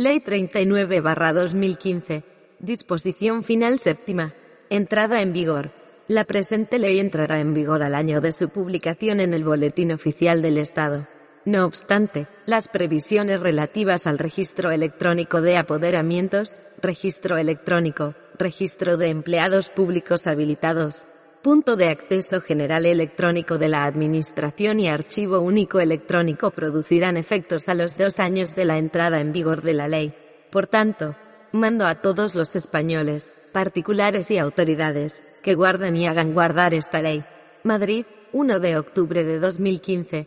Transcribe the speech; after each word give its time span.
Ley 0.00 0.20
39-2015. 0.20 2.24
Disposición 2.58 3.44
final 3.44 3.78
séptima. 3.78 4.34
Entrada 4.70 5.20
en 5.20 5.34
vigor. 5.34 5.72
La 6.08 6.24
presente 6.24 6.78
ley 6.78 7.00
entrará 7.00 7.38
en 7.38 7.52
vigor 7.52 7.82
al 7.82 7.94
año 7.94 8.22
de 8.22 8.32
su 8.32 8.48
publicación 8.48 9.20
en 9.20 9.34
el 9.34 9.44
Boletín 9.44 9.92
Oficial 9.92 10.40
del 10.40 10.56
Estado. 10.56 11.06
No 11.44 11.66
obstante, 11.66 12.28
las 12.46 12.68
previsiones 12.68 13.40
relativas 13.40 14.06
al 14.06 14.18
registro 14.18 14.70
electrónico 14.70 15.42
de 15.42 15.58
apoderamientos, 15.58 16.60
registro 16.80 17.36
electrónico, 17.36 18.14
registro 18.38 18.96
de 18.96 19.10
empleados 19.10 19.68
públicos 19.68 20.26
habilitados, 20.26 21.06
punto 21.42 21.76
de 21.76 21.88
acceso 21.88 22.40
general 22.40 22.84
electrónico 22.84 23.56
de 23.56 23.68
la 23.68 23.84
Administración 23.84 24.78
y 24.78 24.88
archivo 24.88 25.40
único 25.40 25.80
electrónico 25.80 26.50
producirán 26.50 27.16
efectos 27.16 27.68
a 27.68 27.74
los 27.74 27.96
dos 27.96 28.18
años 28.18 28.54
de 28.54 28.66
la 28.66 28.76
entrada 28.78 29.20
en 29.20 29.32
vigor 29.32 29.62
de 29.62 29.74
la 29.74 29.88
ley. 29.88 30.14
Por 30.50 30.66
tanto, 30.66 31.16
mando 31.52 31.86
a 31.86 31.96
todos 31.96 32.34
los 32.34 32.56
españoles, 32.56 33.32
particulares 33.52 34.30
y 34.30 34.38
autoridades, 34.38 35.22
que 35.42 35.54
guarden 35.54 35.96
y 35.96 36.06
hagan 36.06 36.34
guardar 36.34 36.74
esta 36.74 37.00
ley. 37.00 37.24
Madrid, 37.64 38.04
1 38.32 38.60
de 38.60 38.76
octubre 38.76 39.24
de 39.24 39.38
2015. 39.38 40.26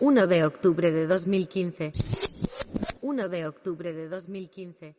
1 0.00 0.26
de 0.26 0.44
octubre 0.44 0.90
de 0.90 1.06
2015. 1.06 1.92
1 3.02 3.28
de 3.28 3.46
octubre 3.46 3.92
de 3.92 4.08
2015. 4.08 4.96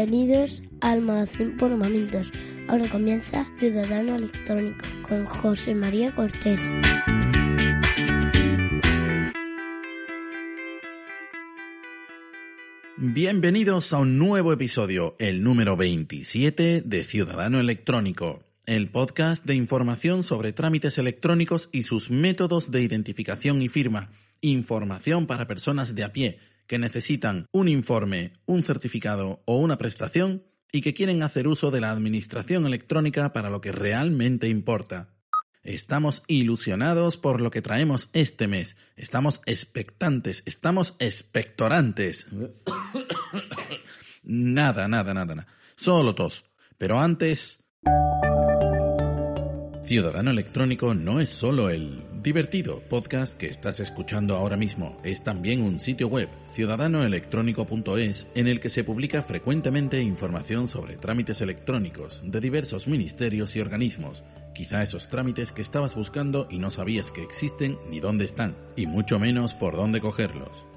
Bienvenidos 0.00 0.62
al 0.80 1.02
Magazine 1.02 1.58
por 1.58 1.76
Momentos. 1.76 2.32
Ahora 2.68 2.88
comienza 2.88 3.46
Ciudadano 3.58 4.16
Electrónico 4.16 4.86
con 5.06 5.26
José 5.26 5.74
María 5.74 6.14
Cortés. 6.14 6.58
Bienvenidos 12.96 13.92
a 13.92 13.98
un 13.98 14.16
nuevo 14.16 14.54
episodio, 14.54 15.16
el 15.18 15.42
número 15.42 15.76
27 15.76 16.80
de 16.80 17.04
Ciudadano 17.04 17.60
Electrónico, 17.60 18.42
el 18.64 18.88
podcast 18.88 19.44
de 19.44 19.54
información 19.54 20.22
sobre 20.22 20.54
trámites 20.54 20.96
electrónicos 20.96 21.68
y 21.72 21.82
sus 21.82 22.10
métodos 22.10 22.70
de 22.70 22.80
identificación 22.80 23.60
y 23.60 23.68
firma, 23.68 24.10
información 24.40 25.26
para 25.26 25.46
personas 25.46 25.94
de 25.94 26.04
a 26.04 26.12
pie 26.14 26.38
que 26.70 26.78
necesitan 26.78 27.48
un 27.50 27.66
informe, 27.66 28.32
un 28.46 28.62
certificado 28.62 29.42
o 29.44 29.56
una 29.56 29.76
prestación 29.76 30.44
y 30.70 30.82
que 30.82 30.94
quieren 30.94 31.24
hacer 31.24 31.48
uso 31.48 31.72
de 31.72 31.80
la 31.80 31.90
administración 31.90 32.64
electrónica 32.64 33.32
para 33.32 33.50
lo 33.50 33.60
que 33.60 33.72
realmente 33.72 34.46
importa. 34.46 35.08
Estamos 35.64 36.22
ilusionados 36.28 37.16
por 37.16 37.40
lo 37.40 37.50
que 37.50 37.60
traemos 37.60 38.08
este 38.12 38.46
mes. 38.46 38.76
Estamos 38.94 39.40
expectantes, 39.46 40.44
estamos 40.46 40.94
expectorantes. 41.00 42.28
nada, 44.22 44.86
nada, 44.86 45.12
nada, 45.12 45.34
nada. 45.34 45.48
Solo 45.74 46.14
tos. 46.14 46.44
Pero 46.78 47.00
antes... 47.00 47.64
Ciudadano 49.82 50.30
Electrónico 50.30 50.94
no 50.94 51.20
es 51.20 51.30
solo 51.30 51.68
el 51.68 52.09
divertido 52.22 52.80
podcast 52.80 53.34
que 53.34 53.46
estás 53.46 53.80
escuchando 53.80 54.36
ahora 54.36 54.56
mismo, 54.56 54.98
es 55.02 55.22
también 55.22 55.62
un 55.62 55.80
sitio 55.80 56.08
web, 56.08 56.28
ciudadanoelectrónico.es, 56.52 58.26
en 58.34 58.46
el 58.46 58.60
que 58.60 58.68
se 58.68 58.84
publica 58.84 59.22
frecuentemente 59.22 60.02
información 60.02 60.68
sobre 60.68 60.96
trámites 60.96 61.40
electrónicos 61.40 62.22
de 62.24 62.40
diversos 62.40 62.88
ministerios 62.88 63.56
y 63.56 63.60
organismos, 63.60 64.24
quizá 64.54 64.82
esos 64.82 65.08
trámites 65.08 65.52
que 65.52 65.62
estabas 65.62 65.94
buscando 65.94 66.46
y 66.50 66.58
no 66.58 66.70
sabías 66.70 67.10
que 67.10 67.22
existen 67.22 67.78
ni 67.88 68.00
dónde 68.00 68.26
están, 68.26 68.54
y 68.76 68.86
mucho 68.86 69.18
menos 69.18 69.54
por 69.54 69.76
dónde 69.76 70.00
cogerlos. 70.00 70.69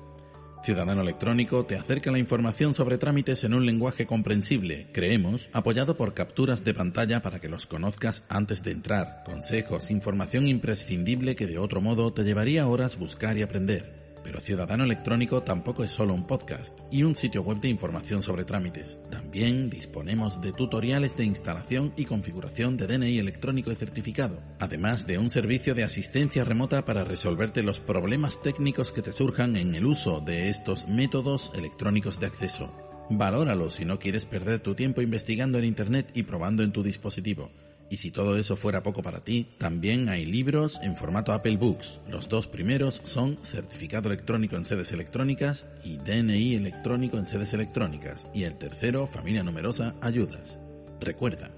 Ciudadano 0.63 1.01
Electrónico 1.01 1.65
te 1.65 1.75
acerca 1.75 2.09
la 2.09 2.19
información 2.19 2.73
sobre 2.73 2.97
trámites 2.97 3.43
en 3.43 3.53
un 3.53 3.65
lenguaje 3.65 4.05
comprensible, 4.05 4.87
creemos, 4.93 5.49
apoyado 5.51 5.97
por 5.97 6.13
capturas 6.13 6.63
de 6.63 6.73
pantalla 6.73 7.21
para 7.21 7.39
que 7.39 7.49
los 7.49 7.67
conozcas 7.67 8.23
antes 8.29 8.63
de 8.63 8.71
entrar, 8.71 9.23
consejos, 9.25 9.91
información 9.91 10.47
imprescindible 10.47 11.35
que 11.35 11.47
de 11.47 11.57
otro 11.57 11.81
modo 11.81 12.13
te 12.13 12.23
llevaría 12.23 12.65
horas 12.65 12.97
buscar 12.97 13.37
y 13.37 13.41
aprender. 13.41 14.02
Pero 14.23 14.39
Ciudadano 14.39 14.83
Electrónico 14.83 15.43
tampoco 15.43 15.83
es 15.83 15.91
solo 15.91 16.13
un 16.13 16.25
podcast 16.25 16.79
y 16.91 17.03
un 17.03 17.15
sitio 17.15 17.41
web 17.41 17.59
de 17.59 17.69
información 17.69 18.21
sobre 18.21 18.45
trámites. 18.45 18.97
También 19.09 19.69
disponemos 19.69 20.41
de 20.41 20.53
tutoriales 20.53 21.17
de 21.17 21.25
instalación 21.25 21.93
y 21.97 22.05
configuración 22.05 22.77
de 22.77 22.87
DNI 22.87 23.19
electrónico 23.19 23.71
y 23.71 23.75
certificado, 23.75 24.41
además 24.59 25.05
de 25.05 25.17
un 25.17 25.29
servicio 25.29 25.75
de 25.75 25.83
asistencia 25.83 26.43
remota 26.43 26.85
para 26.85 27.03
resolverte 27.03 27.63
los 27.63 27.79
problemas 27.79 28.41
técnicos 28.41 28.91
que 28.91 29.01
te 29.01 29.11
surjan 29.11 29.57
en 29.57 29.75
el 29.75 29.85
uso 29.85 30.21
de 30.21 30.49
estos 30.49 30.87
métodos 30.87 31.51
electrónicos 31.55 32.19
de 32.19 32.27
acceso. 32.27 32.71
Valóralo 33.09 33.69
si 33.69 33.85
no 33.85 33.99
quieres 33.99 34.25
perder 34.25 34.59
tu 34.59 34.75
tiempo 34.75 35.01
investigando 35.01 35.57
en 35.57 35.65
Internet 35.65 36.11
y 36.13 36.23
probando 36.23 36.63
en 36.63 36.71
tu 36.71 36.83
dispositivo. 36.83 37.51
Y 37.93 37.97
si 37.97 38.09
todo 38.09 38.37
eso 38.37 38.55
fuera 38.55 38.81
poco 38.81 39.03
para 39.03 39.19
ti, 39.19 39.45
también 39.59 40.09
hay 40.09 40.25
libros 40.25 40.79
en 40.81 40.95
formato 40.95 41.31
Apple 41.31 41.57
Books. 41.57 41.99
Los 42.09 42.27
dos 42.27 42.47
primeros 42.47 43.03
son 43.03 43.37
Certificado 43.43 44.09
Electrónico 44.09 44.55
en 44.55 44.65
Sedes 44.65 44.91
Electrónicas 44.93 45.67
y 45.83 45.97
DNI 45.97 46.55
Electrónico 46.55 47.19
en 47.19 47.27
Sedes 47.27 47.53
Electrónicas. 47.53 48.25
Y 48.33 48.45
el 48.45 48.57
tercero, 48.57 49.05
Familia 49.05 49.43
Numerosa, 49.43 49.93
Ayudas. 50.01 50.57
Recuerda, 50.99 51.51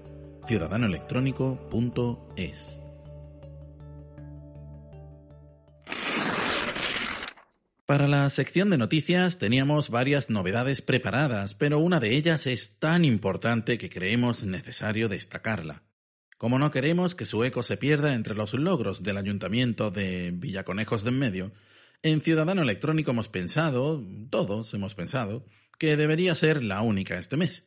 ciudadanoelectrónico.es. 0.46 2.82
Para 7.86 8.08
la 8.08 8.28
sección 8.28 8.68
de 8.68 8.76
noticias 8.76 9.38
teníamos 9.38 9.88
varias 9.88 10.28
novedades 10.28 10.82
preparadas, 10.82 11.54
pero 11.54 11.78
una 11.78 11.98
de 11.98 12.14
ellas 12.14 12.46
es 12.46 12.78
tan 12.78 13.06
importante 13.06 13.78
que 13.78 13.88
creemos 13.88 14.44
necesario 14.44 15.08
destacarla. 15.08 15.82
Como 16.38 16.58
no 16.58 16.70
queremos 16.70 17.14
que 17.14 17.24
su 17.24 17.44
eco 17.44 17.62
se 17.62 17.78
pierda 17.78 18.14
entre 18.14 18.34
los 18.34 18.52
logros 18.52 19.02
del 19.02 19.16
ayuntamiento 19.16 19.90
de 19.90 20.32
Villaconejos 20.34 21.02
de 21.02 21.10
en 21.10 21.18
medio, 21.18 21.52
en 22.02 22.20
Ciudadano 22.20 22.60
Electrónico 22.60 23.12
hemos 23.12 23.28
pensado, 23.28 24.04
todos 24.28 24.74
hemos 24.74 24.94
pensado, 24.94 25.46
que 25.78 25.96
debería 25.96 26.34
ser 26.34 26.62
la 26.62 26.82
única 26.82 27.18
este 27.18 27.38
mes. 27.38 27.64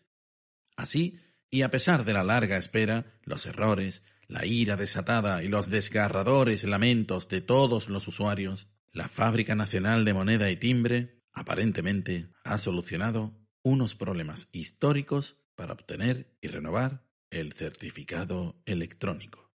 Así, 0.75 1.19
y 1.49 1.63
a 1.63 1.71
pesar 1.71 2.05
de 2.05 2.13
la 2.13 2.23
larga 2.23 2.57
espera, 2.57 3.19
los 3.23 3.47
errores, 3.47 4.03
la 4.27 4.45
ira 4.45 4.75
desatada 4.77 5.43
y 5.43 5.47
los 5.47 5.71
desgarradores 5.71 6.63
lamentos 6.63 7.27
de 7.27 7.41
todos 7.41 7.89
los 7.89 8.07
usuarios, 8.07 8.67
la 8.91 9.07
Fábrica 9.07 9.55
Nacional 9.55 10.05
de 10.05 10.13
Moneda 10.13 10.51
y 10.51 10.57
Timbre, 10.57 11.23
aparentemente, 11.33 12.29
ha 12.43 12.59
solucionado 12.59 13.35
unos 13.63 13.95
problemas 13.95 14.47
históricos 14.51 15.37
para 15.55 15.73
obtener 15.73 16.37
y 16.39 16.47
renovar 16.49 17.08
el 17.31 17.53
certificado 17.53 18.55
electrónico. 18.65 19.49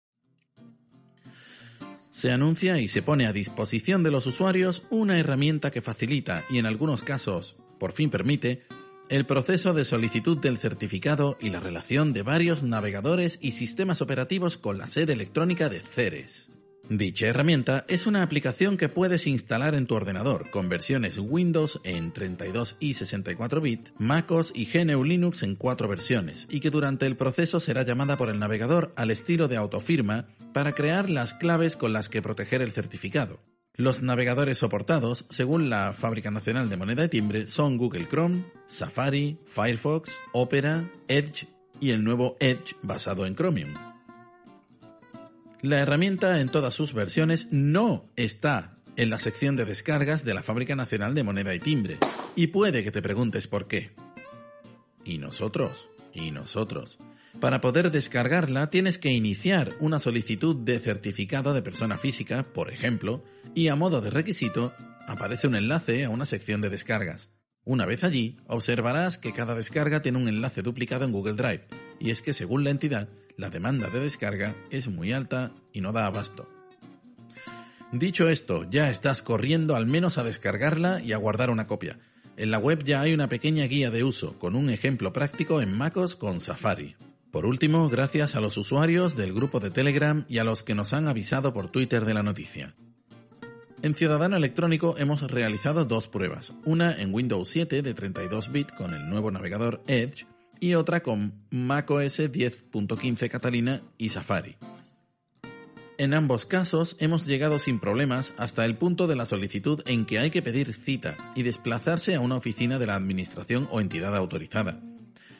Se 2.09 2.31
anuncia 2.31 2.79
y 2.79 2.87
se 2.87 3.01
pone 3.01 3.25
a 3.25 3.33
disposición 3.33 4.03
de 4.03 4.11
los 4.11 4.25
usuarios 4.25 4.83
una 4.89 5.17
herramienta 5.17 5.71
que 5.71 5.81
facilita 5.81 6.43
y 6.49 6.57
en 6.57 6.65
algunos 6.65 7.03
casos, 7.03 7.55
por 7.79 7.93
fin 7.93 8.09
permite, 8.09 8.65
el 9.07 9.25
proceso 9.25 9.73
de 9.73 9.85
solicitud 9.85 10.37
del 10.37 10.57
certificado 10.57 11.37
y 11.39 11.49
la 11.49 11.59
relación 11.59 12.13
de 12.13 12.23
varios 12.23 12.63
navegadores 12.63 13.39
y 13.41 13.53
sistemas 13.53 14.01
operativos 14.01 14.57
con 14.57 14.77
la 14.77 14.87
sede 14.87 15.13
electrónica 15.13 15.69
de 15.69 15.79
Ceres. 15.79 16.49
Dicha 16.89 17.27
herramienta 17.27 17.85
es 17.87 18.05
una 18.05 18.21
aplicación 18.21 18.75
que 18.75 18.89
puedes 18.89 19.25
instalar 19.27 19.75
en 19.75 19.85
tu 19.87 19.95
ordenador 19.95 20.49
con 20.49 20.67
versiones 20.67 21.17
Windows 21.19 21.79
en 21.83 22.11
32 22.11 22.75
y 22.79 22.95
64 22.95 23.61
bit, 23.61 23.89
MacOS 23.97 24.51
y 24.53 24.65
GNU 24.65 25.03
Linux 25.03 25.43
en 25.43 25.55
cuatro 25.55 25.87
versiones 25.87 26.47
y 26.49 26.59
que 26.59 26.69
durante 26.69 27.05
el 27.05 27.15
proceso 27.15 27.59
será 27.59 27.83
llamada 27.83 28.17
por 28.17 28.29
el 28.29 28.39
navegador 28.39 28.91
al 28.95 29.11
estilo 29.11 29.47
de 29.47 29.57
autofirma 29.57 30.27
para 30.53 30.73
crear 30.73 31.09
las 31.09 31.33
claves 31.33 31.77
con 31.77 31.93
las 31.93 32.09
que 32.09 32.21
proteger 32.21 32.61
el 32.61 32.71
certificado. 32.71 33.39
Los 33.73 34.01
navegadores 34.01 34.57
soportados, 34.57 35.25
según 35.29 35.69
la 35.69 35.93
Fábrica 35.93 36.29
Nacional 36.29 36.69
de 36.69 36.77
Moneda 36.77 37.05
y 37.05 37.09
Timbre, 37.09 37.47
son 37.47 37.77
Google 37.77 38.05
Chrome, 38.09 38.43
Safari, 38.67 39.37
Firefox, 39.45 40.19
Opera, 40.33 40.83
Edge 41.07 41.47
y 41.79 41.91
el 41.91 42.03
nuevo 42.03 42.35
Edge 42.39 42.75
basado 42.83 43.25
en 43.25 43.35
Chromium. 43.35 43.90
La 45.61 45.77
herramienta 45.77 46.41
en 46.41 46.49
todas 46.49 46.73
sus 46.73 46.91
versiones 46.91 47.47
no 47.51 48.09
está 48.15 48.79
en 48.95 49.11
la 49.11 49.19
sección 49.19 49.55
de 49.55 49.65
descargas 49.65 50.25
de 50.25 50.33
la 50.33 50.41
Fábrica 50.41 50.75
Nacional 50.75 51.13
de 51.13 51.23
Moneda 51.23 51.53
y 51.53 51.59
Timbre. 51.59 51.99
Y 52.35 52.47
puede 52.47 52.83
que 52.83 52.89
te 52.89 53.03
preguntes 53.03 53.47
por 53.47 53.67
qué. 53.67 53.91
¿Y 55.05 55.19
nosotros? 55.19 55.87
¿Y 56.15 56.31
nosotros? 56.31 56.97
Para 57.39 57.61
poder 57.61 57.91
descargarla 57.91 58.71
tienes 58.71 58.97
que 58.97 59.11
iniciar 59.11 59.75
una 59.79 59.99
solicitud 59.99 60.55
de 60.55 60.79
certificado 60.79 61.53
de 61.53 61.61
persona 61.61 61.95
física, 61.95 62.41
por 62.41 62.71
ejemplo, 62.71 63.23
y 63.53 63.67
a 63.67 63.75
modo 63.75 64.01
de 64.01 64.09
requisito 64.09 64.73
aparece 65.07 65.45
un 65.45 65.55
enlace 65.55 66.05
a 66.05 66.09
una 66.09 66.25
sección 66.25 66.61
de 66.61 66.71
descargas. 66.71 67.29
Una 67.63 67.85
vez 67.85 68.03
allí, 68.03 68.37
observarás 68.47 69.19
que 69.19 69.31
cada 69.31 69.53
descarga 69.53 70.01
tiene 70.01 70.17
un 70.17 70.27
enlace 70.27 70.63
duplicado 70.63 71.05
en 71.05 71.11
Google 71.11 71.33
Drive, 71.33 71.67
y 71.99 72.09
es 72.09 72.23
que 72.23 72.33
según 72.33 72.63
la 72.63 72.71
entidad, 72.71 73.09
la 73.41 73.49
demanda 73.49 73.89
de 73.89 73.99
descarga 73.99 74.53
es 74.69 74.87
muy 74.87 75.13
alta 75.13 75.51
y 75.73 75.81
no 75.81 75.91
da 75.91 76.05
abasto. 76.05 76.47
Dicho 77.91 78.29
esto, 78.29 78.69
ya 78.69 78.91
estás 78.91 79.23
corriendo 79.23 79.75
al 79.75 79.87
menos 79.87 80.19
a 80.19 80.23
descargarla 80.23 81.01
y 81.01 81.11
a 81.11 81.17
guardar 81.17 81.49
una 81.49 81.65
copia. 81.65 81.97
En 82.37 82.51
la 82.51 82.59
web 82.59 82.83
ya 82.85 83.01
hay 83.01 83.15
una 83.15 83.29
pequeña 83.29 83.65
guía 83.65 83.89
de 83.89 84.03
uso 84.03 84.37
con 84.37 84.55
un 84.55 84.69
ejemplo 84.69 85.11
práctico 85.11 85.59
en 85.59 85.75
MacOS 85.75 86.15
con 86.15 86.39
Safari. 86.39 86.95
Por 87.31 87.47
último, 87.47 87.89
gracias 87.89 88.35
a 88.35 88.41
los 88.41 88.57
usuarios 88.57 89.15
del 89.15 89.33
grupo 89.33 89.59
de 89.59 89.71
Telegram 89.71 90.23
y 90.29 90.37
a 90.37 90.43
los 90.43 90.61
que 90.61 90.75
nos 90.75 90.93
han 90.93 91.07
avisado 91.07 91.51
por 91.51 91.71
Twitter 91.71 92.05
de 92.05 92.13
la 92.13 92.21
noticia. 92.21 92.75
En 93.81 93.95
Ciudadano 93.95 94.37
Electrónico 94.37 94.95
hemos 94.99 95.23
realizado 95.23 95.85
dos 95.85 96.07
pruebas, 96.07 96.53
una 96.63 97.01
en 97.01 97.11
Windows 97.11 97.49
7 97.49 97.81
de 97.81 97.93
32 97.95 98.51
bit 98.51 98.71
con 98.75 98.93
el 98.93 99.09
nuevo 99.09 99.31
navegador 99.31 99.81
Edge 99.87 100.27
y 100.61 100.75
otra 100.75 101.01
con 101.01 101.33
macOS 101.49 102.19
10.15 102.19 103.29
Catalina 103.29 103.81
y 103.97 104.09
Safari. 104.09 104.55
En 105.97 106.13
ambos 106.13 106.45
casos 106.45 106.95
hemos 106.99 107.25
llegado 107.25 107.59
sin 107.59 107.79
problemas 107.79 108.33
hasta 108.37 108.63
el 108.63 108.77
punto 108.77 109.07
de 109.07 109.15
la 109.15 109.25
solicitud 109.25 109.81
en 109.87 110.05
que 110.05 110.19
hay 110.19 110.29
que 110.29 110.43
pedir 110.43 110.73
cita 110.73 111.17
y 111.35 111.43
desplazarse 111.43 112.15
a 112.15 112.21
una 112.21 112.35
oficina 112.35 112.77
de 112.77 112.85
la 112.85 112.95
Administración 112.95 113.67
o 113.71 113.81
entidad 113.81 114.15
autorizada. 114.15 114.79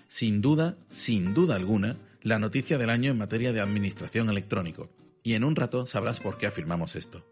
Sin 0.07 0.41
duda, 0.41 0.75
sin 0.89 1.35
duda 1.35 1.56
alguna, 1.56 1.97
la 2.23 2.39
noticia 2.39 2.79
del 2.79 2.89
año 2.89 3.12
en 3.12 3.18
materia 3.18 3.53
de 3.53 3.62
Administración 3.62 4.29
electrónico. 4.29 4.89
Y 5.23 5.35
en 5.35 5.44
un 5.44 5.56
rato 5.56 5.85
sabrás 5.85 6.19
por 6.19 6.39
qué 6.39 6.47
afirmamos 6.47 6.95
esto. 6.95 7.23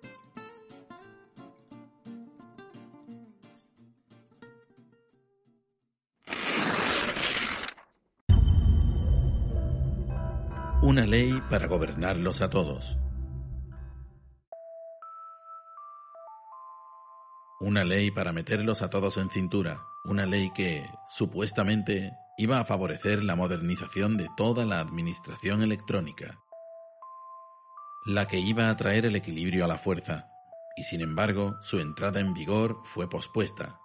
Una 10.90 11.06
ley 11.06 11.40
para 11.52 11.68
gobernarlos 11.68 12.42
a 12.42 12.50
todos. 12.50 12.98
Una 17.60 17.84
ley 17.84 18.10
para 18.10 18.34
meterlos 18.34 18.82
a 18.82 18.90
todos 18.90 19.18
en 19.18 19.30
cintura. 19.30 19.84
Una 20.04 20.26
ley 20.26 20.50
que, 20.50 20.90
supuestamente, 21.08 22.12
iba 22.40 22.60
a 22.60 22.66
favorecer 22.66 23.24
la 23.24 23.36
modernización 23.36 24.18
de 24.18 24.30
toda 24.36 24.66
la 24.66 24.80
administración 24.80 25.62
electrónica. 25.62 26.40
La 28.08 28.28
que 28.28 28.40
iba 28.40 28.68
a 28.68 28.76
traer 28.76 29.06
el 29.06 29.16
equilibrio 29.16 29.66
a 29.66 29.68
la 29.68 29.78
fuerza. 29.78 30.32
Y 30.76 30.82
sin 30.86 31.02
embargo, 31.02 31.56
su 31.62 31.78
entrada 31.78 32.20
en 32.20 32.34
vigor 32.34 32.82
fue 32.84 33.08
pospuesta. 33.08 33.80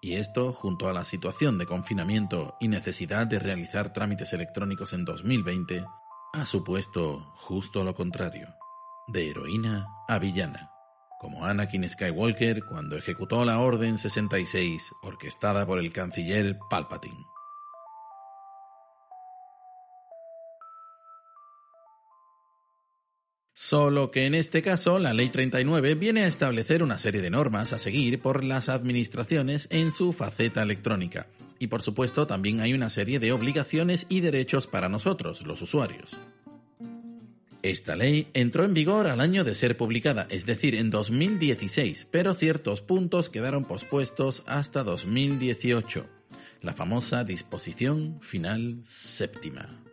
Y 0.00 0.14
esto, 0.14 0.54
junto 0.54 0.88
a 0.88 0.94
la 0.94 1.04
situación 1.04 1.58
de 1.58 1.66
confinamiento 1.66 2.56
y 2.58 2.68
necesidad 2.68 3.26
de 3.26 3.38
realizar 3.38 3.92
trámites 3.92 4.32
electrónicos 4.32 4.94
en 4.94 5.04
2020, 5.04 5.84
ha 6.32 6.44
supuesto 6.44 7.32
justo 7.36 7.84
lo 7.84 7.94
contrario, 7.94 8.48
de 9.06 9.30
heroína 9.30 9.86
a 10.08 10.18
villana, 10.18 10.70
como 11.18 11.44
Anakin 11.44 11.88
Skywalker 11.88 12.64
cuando 12.64 12.96
ejecutó 12.96 13.44
la 13.44 13.60
Orden 13.60 13.96
66 13.96 14.92
orquestada 15.02 15.66
por 15.66 15.78
el 15.78 15.92
canciller 15.92 16.58
Palpatine. 16.68 17.26
Solo 23.60 24.12
que 24.12 24.24
en 24.24 24.36
este 24.36 24.62
caso 24.62 25.00
la 25.00 25.12
Ley 25.12 25.30
39 25.30 25.96
viene 25.96 26.22
a 26.22 26.28
establecer 26.28 26.80
una 26.80 26.96
serie 26.96 27.20
de 27.20 27.28
normas 27.30 27.72
a 27.72 27.78
seguir 27.80 28.22
por 28.22 28.44
las 28.44 28.68
administraciones 28.68 29.66
en 29.72 29.90
su 29.90 30.12
faceta 30.12 30.62
electrónica, 30.62 31.26
y 31.58 31.66
por 31.66 31.82
supuesto 31.82 32.28
también 32.28 32.60
hay 32.60 32.72
una 32.72 32.88
serie 32.88 33.18
de 33.18 33.32
obligaciones 33.32 34.06
y 34.08 34.20
derechos 34.20 34.68
para 34.68 34.88
nosotros, 34.88 35.42
los 35.42 35.60
usuarios. 35.60 36.16
Esta 37.62 37.96
ley 37.96 38.28
entró 38.32 38.64
en 38.64 38.74
vigor 38.74 39.08
al 39.08 39.20
año 39.20 39.42
de 39.42 39.56
ser 39.56 39.76
publicada, 39.76 40.28
es 40.30 40.46
decir, 40.46 40.76
en 40.76 40.90
2016, 40.90 42.06
pero 42.12 42.34
ciertos 42.34 42.80
puntos 42.80 43.28
quedaron 43.28 43.64
pospuestos 43.64 44.44
hasta 44.46 44.84
2018, 44.84 46.06
la 46.62 46.74
famosa 46.74 47.24
disposición 47.24 48.20
final 48.22 48.78
séptima. 48.84 49.87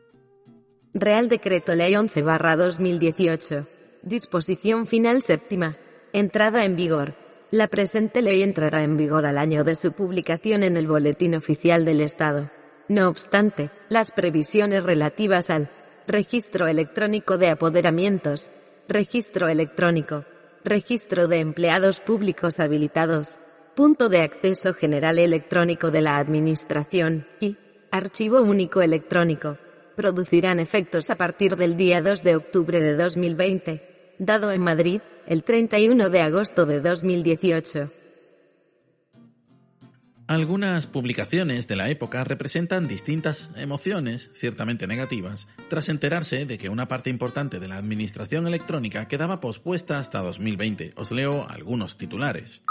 Real 0.97 1.27
Decreto 1.27 1.75
Ley 1.75 1.93
11 1.93 2.21
2018. 2.21 3.67
Disposición 4.01 4.87
final 4.87 5.21
séptima. 5.21 5.75
Entrada 6.13 6.63
en 6.63 6.77
vigor. 6.77 7.15
La 7.51 7.67
presente 7.67 8.21
ley 8.21 8.41
entrará 8.41 8.81
en 8.81 8.95
vigor 8.95 9.25
al 9.25 9.37
año 9.37 9.65
de 9.65 9.75
su 9.75 9.91
publicación 9.91 10.63
en 10.63 10.77
el 10.77 10.87
Boletín 10.87 11.35
Oficial 11.35 11.83
del 11.83 11.99
Estado. 11.99 12.49
No 12.87 13.09
obstante, 13.09 13.71
las 13.89 14.11
previsiones 14.11 14.83
relativas 14.83 15.49
al 15.49 15.69
registro 16.07 16.65
electrónico 16.65 17.37
de 17.37 17.49
apoderamientos, 17.49 18.49
registro 18.87 19.49
electrónico, 19.49 20.23
registro 20.63 21.27
de 21.27 21.41
empleados 21.41 21.99
públicos 21.99 22.61
habilitados, 22.61 23.39
punto 23.75 24.07
de 24.07 24.21
acceso 24.21 24.73
general 24.73 25.19
electrónico 25.19 25.91
de 25.91 25.99
la 25.99 26.19
Administración 26.19 27.27
y 27.41 27.57
archivo 27.91 28.39
único 28.39 28.81
electrónico, 28.81 29.57
producirán 29.95 30.59
efectos 30.59 31.09
a 31.09 31.15
partir 31.15 31.55
del 31.55 31.77
día 31.77 32.01
2 32.01 32.23
de 32.23 32.35
octubre 32.35 32.79
de 32.79 32.95
2020, 32.95 34.15
dado 34.19 34.51
en 34.51 34.61
Madrid, 34.61 35.01
el 35.27 35.43
31 35.43 36.09
de 36.09 36.21
agosto 36.21 36.65
de 36.65 36.81
2018. 36.81 37.91
Algunas 40.27 40.87
publicaciones 40.87 41.67
de 41.67 41.75
la 41.75 41.87
época 41.87 42.23
representan 42.23 42.87
distintas 42.87 43.51
emociones, 43.55 44.31
ciertamente 44.33 44.87
negativas, 44.87 45.47
tras 45.69 45.87
enterarse 45.87 46.47
de 46.47 46.57
que 46.57 46.69
una 46.69 46.87
parte 46.87 47.11
importante 47.11 47.59
de 47.59 47.67
la 47.67 47.77
administración 47.77 48.47
electrónica 48.47 49.07
quedaba 49.07 49.39
pospuesta 49.39 49.99
hasta 49.99 50.23
2020. 50.23 50.93
Os 50.95 51.11
leo 51.11 51.47
algunos 51.47 51.97
titulares. 51.97 52.63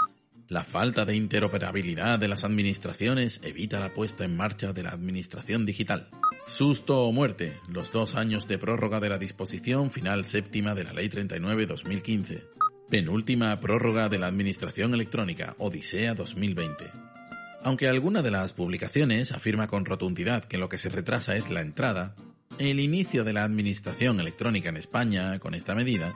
La 0.47 0.63
falta 0.63 1.05
de 1.05 1.15
interoperabilidad 1.15 2.19
de 2.19 2.27
las 2.27 2.43
administraciones 2.43 3.39
evita 3.43 3.79
la 3.79 3.95
puesta 3.95 4.25
en 4.25 4.37
marcha 4.37 4.73
de 4.73 4.83
la 4.83 4.91
administración 4.91 5.65
digital. 5.65 6.09
Susto 6.45 7.03
o 7.03 7.11
muerte, 7.11 7.59
los 7.67 7.91
dos 7.91 8.13
años 8.13 8.47
de 8.47 8.59
prórroga 8.59 8.99
de 8.99 9.09
la 9.09 9.17
disposición 9.17 9.89
final 9.89 10.23
séptima 10.23 10.75
de 10.75 10.83
la 10.83 10.93
Ley 10.93 11.09
39-2015. 11.09 12.43
Penúltima 12.91 13.59
prórroga 13.59 14.07
de 14.07 14.19
la 14.19 14.27
Administración 14.27 14.93
Electrónica, 14.93 15.55
Odisea 15.57 16.13
2020. 16.13 16.91
Aunque 17.63 17.87
alguna 17.87 18.21
de 18.21 18.29
las 18.29 18.53
publicaciones 18.53 19.31
afirma 19.31 19.65
con 19.67 19.85
rotundidad 19.85 20.43
que 20.43 20.59
lo 20.59 20.69
que 20.69 20.77
se 20.77 20.89
retrasa 20.89 21.35
es 21.35 21.49
la 21.49 21.61
entrada, 21.61 22.15
el 22.59 22.79
inicio 22.79 23.23
de 23.23 23.33
la 23.33 23.43
Administración 23.43 24.19
Electrónica 24.19 24.69
en 24.69 24.77
España 24.77 25.39
con 25.39 25.55
esta 25.55 25.73
medida, 25.73 26.15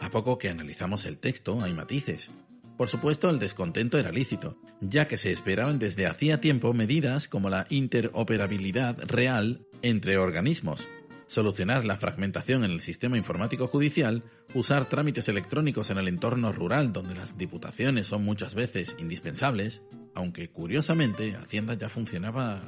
a 0.00 0.10
poco 0.10 0.38
que 0.38 0.48
analizamos 0.48 1.04
el 1.04 1.18
texto 1.18 1.60
hay 1.62 1.74
matices. 1.74 2.30
Por 2.76 2.88
supuesto, 2.88 3.30
el 3.30 3.38
descontento 3.38 3.98
era 3.98 4.12
lícito, 4.12 4.58
ya 4.80 5.08
que 5.08 5.16
se 5.16 5.32
esperaban 5.32 5.78
desde 5.78 6.06
hacía 6.06 6.40
tiempo 6.40 6.74
medidas 6.74 7.26
como 7.26 7.48
la 7.48 7.66
interoperabilidad 7.70 8.98
real 9.06 9.66
entre 9.80 10.18
organismos, 10.18 10.86
solucionar 11.26 11.86
la 11.86 11.96
fragmentación 11.96 12.64
en 12.64 12.70
el 12.70 12.80
sistema 12.80 13.16
informático 13.16 13.66
judicial, 13.66 14.24
usar 14.54 14.86
trámites 14.86 15.28
electrónicos 15.28 15.88
en 15.90 15.98
el 15.98 16.08
entorno 16.08 16.52
rural 16.52 16.92
donde 16.92 17.14
las 17.14 17.38
diputaciones 17.38 18.08
son 18.08 18.24
muchas 18.24 18.54
veces 18.54 18.94
indispensables, 18.98 19.80
aunque 20.14 20.50
curiosamente 20.50 21.34
Hacienda 21.34 21.74
ya 21.74 21.88
funcionaba 21.88 22.62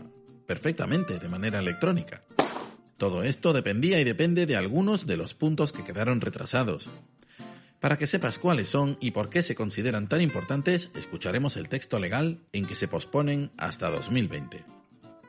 perfectamente 0.47 1.19
de 1.19 1.29
manera 1.29 1.61
electrónica. 1.61 2.25
Todo 2.97 3.23
esto 3.23 3.53
dependía 3.53 4.00
y 4.00 4.05
depende 4.05 4.47
de 4.47 4.57
algunos 4.57 5.07
de 5.07 5.19
los 5.19 5.35
puntos 5.35 5.71
que 5.71 5.85
quedaron 5.85 6.21
retrasados, 6.21 6.88
para 7.80 7.97
que 7.97 8.06
sepas 8.06 8.38
cuáles 8.38 8.68
son 8.68 8.97
y 9.00 9.12
por 9.12 9.30
qué 9.30 9.42
se 9.42 9.54
consideran 9.54 10.08
tan 10.08 10.20
importantes, 10.20 10.90
escucharemos 10.94 11.56
el 11.56 11.68
texto 11.68 11.99
legal 11.99 12.40
en 12.52 12.66
que 12.66 12.75
se 12.75 12.88
posponen 12.88 13.52
hasta 13.56 13.90
2020. 13.90 14.64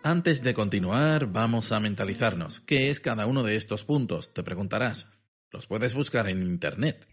Antes 0.01 0.41
de 0.41 0.53
continuar, 0.53 1.27
vamos 1.27 1.71
a 1.71 1.79
mentalizarnos. 1.79 2.61
¿Qué 2.61 2.89
es 2.89 2.99
cada 2.99 3.25
uno 3.27 3.43
de 3.43 3.55
estos 3.55 3.83
puntos? 3.83 4.33
Te 4.33 4.43
preguntarás. 4.43 5.07
Los 5.51 5.67
puedes 5.67 5.93
buscar 5.93 6.29
en 6.29 6.41
Internet. 6.41 7.07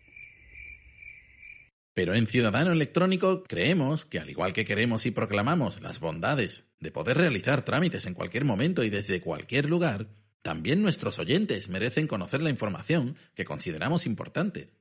Pero 1.95 2.15
en 2.15 2.27
Ciudadano 2.27 2.73
Electrónico 2.73 3.43
creemos 3.43 4.05
que, 4.05 4.21
al 4.21 4.31
igual 4.31 4.53
que 4.53 4.65
queremos 4.65 5.07
y 5.07 5.11
proclamamos 5.11 5.81
las 5.81 5.99
bondades 5.99 6.65
de 6.79 6.93
poder 6.93 7.17
realizar 7.17 7.63
trámites 7.63 8.07
en 8.07 8.15
cualquier 8.15 8.45
momento 8.45 8.85
y 8.85 8.91
desde 8.91 9.21
cualquier 9.21 9.69
lugar, 9.69 10.07
también 10.43 10.83
nuestros 10.83 11.19
oyentes 11.19 11.69
merecen 11.69 12.07
conocer 12.07 12.43
la 12.43 12.51
información 12.51 13.17
que 13.35 13.45
consideramos 13.45 14.07
importante. 14.07 14.76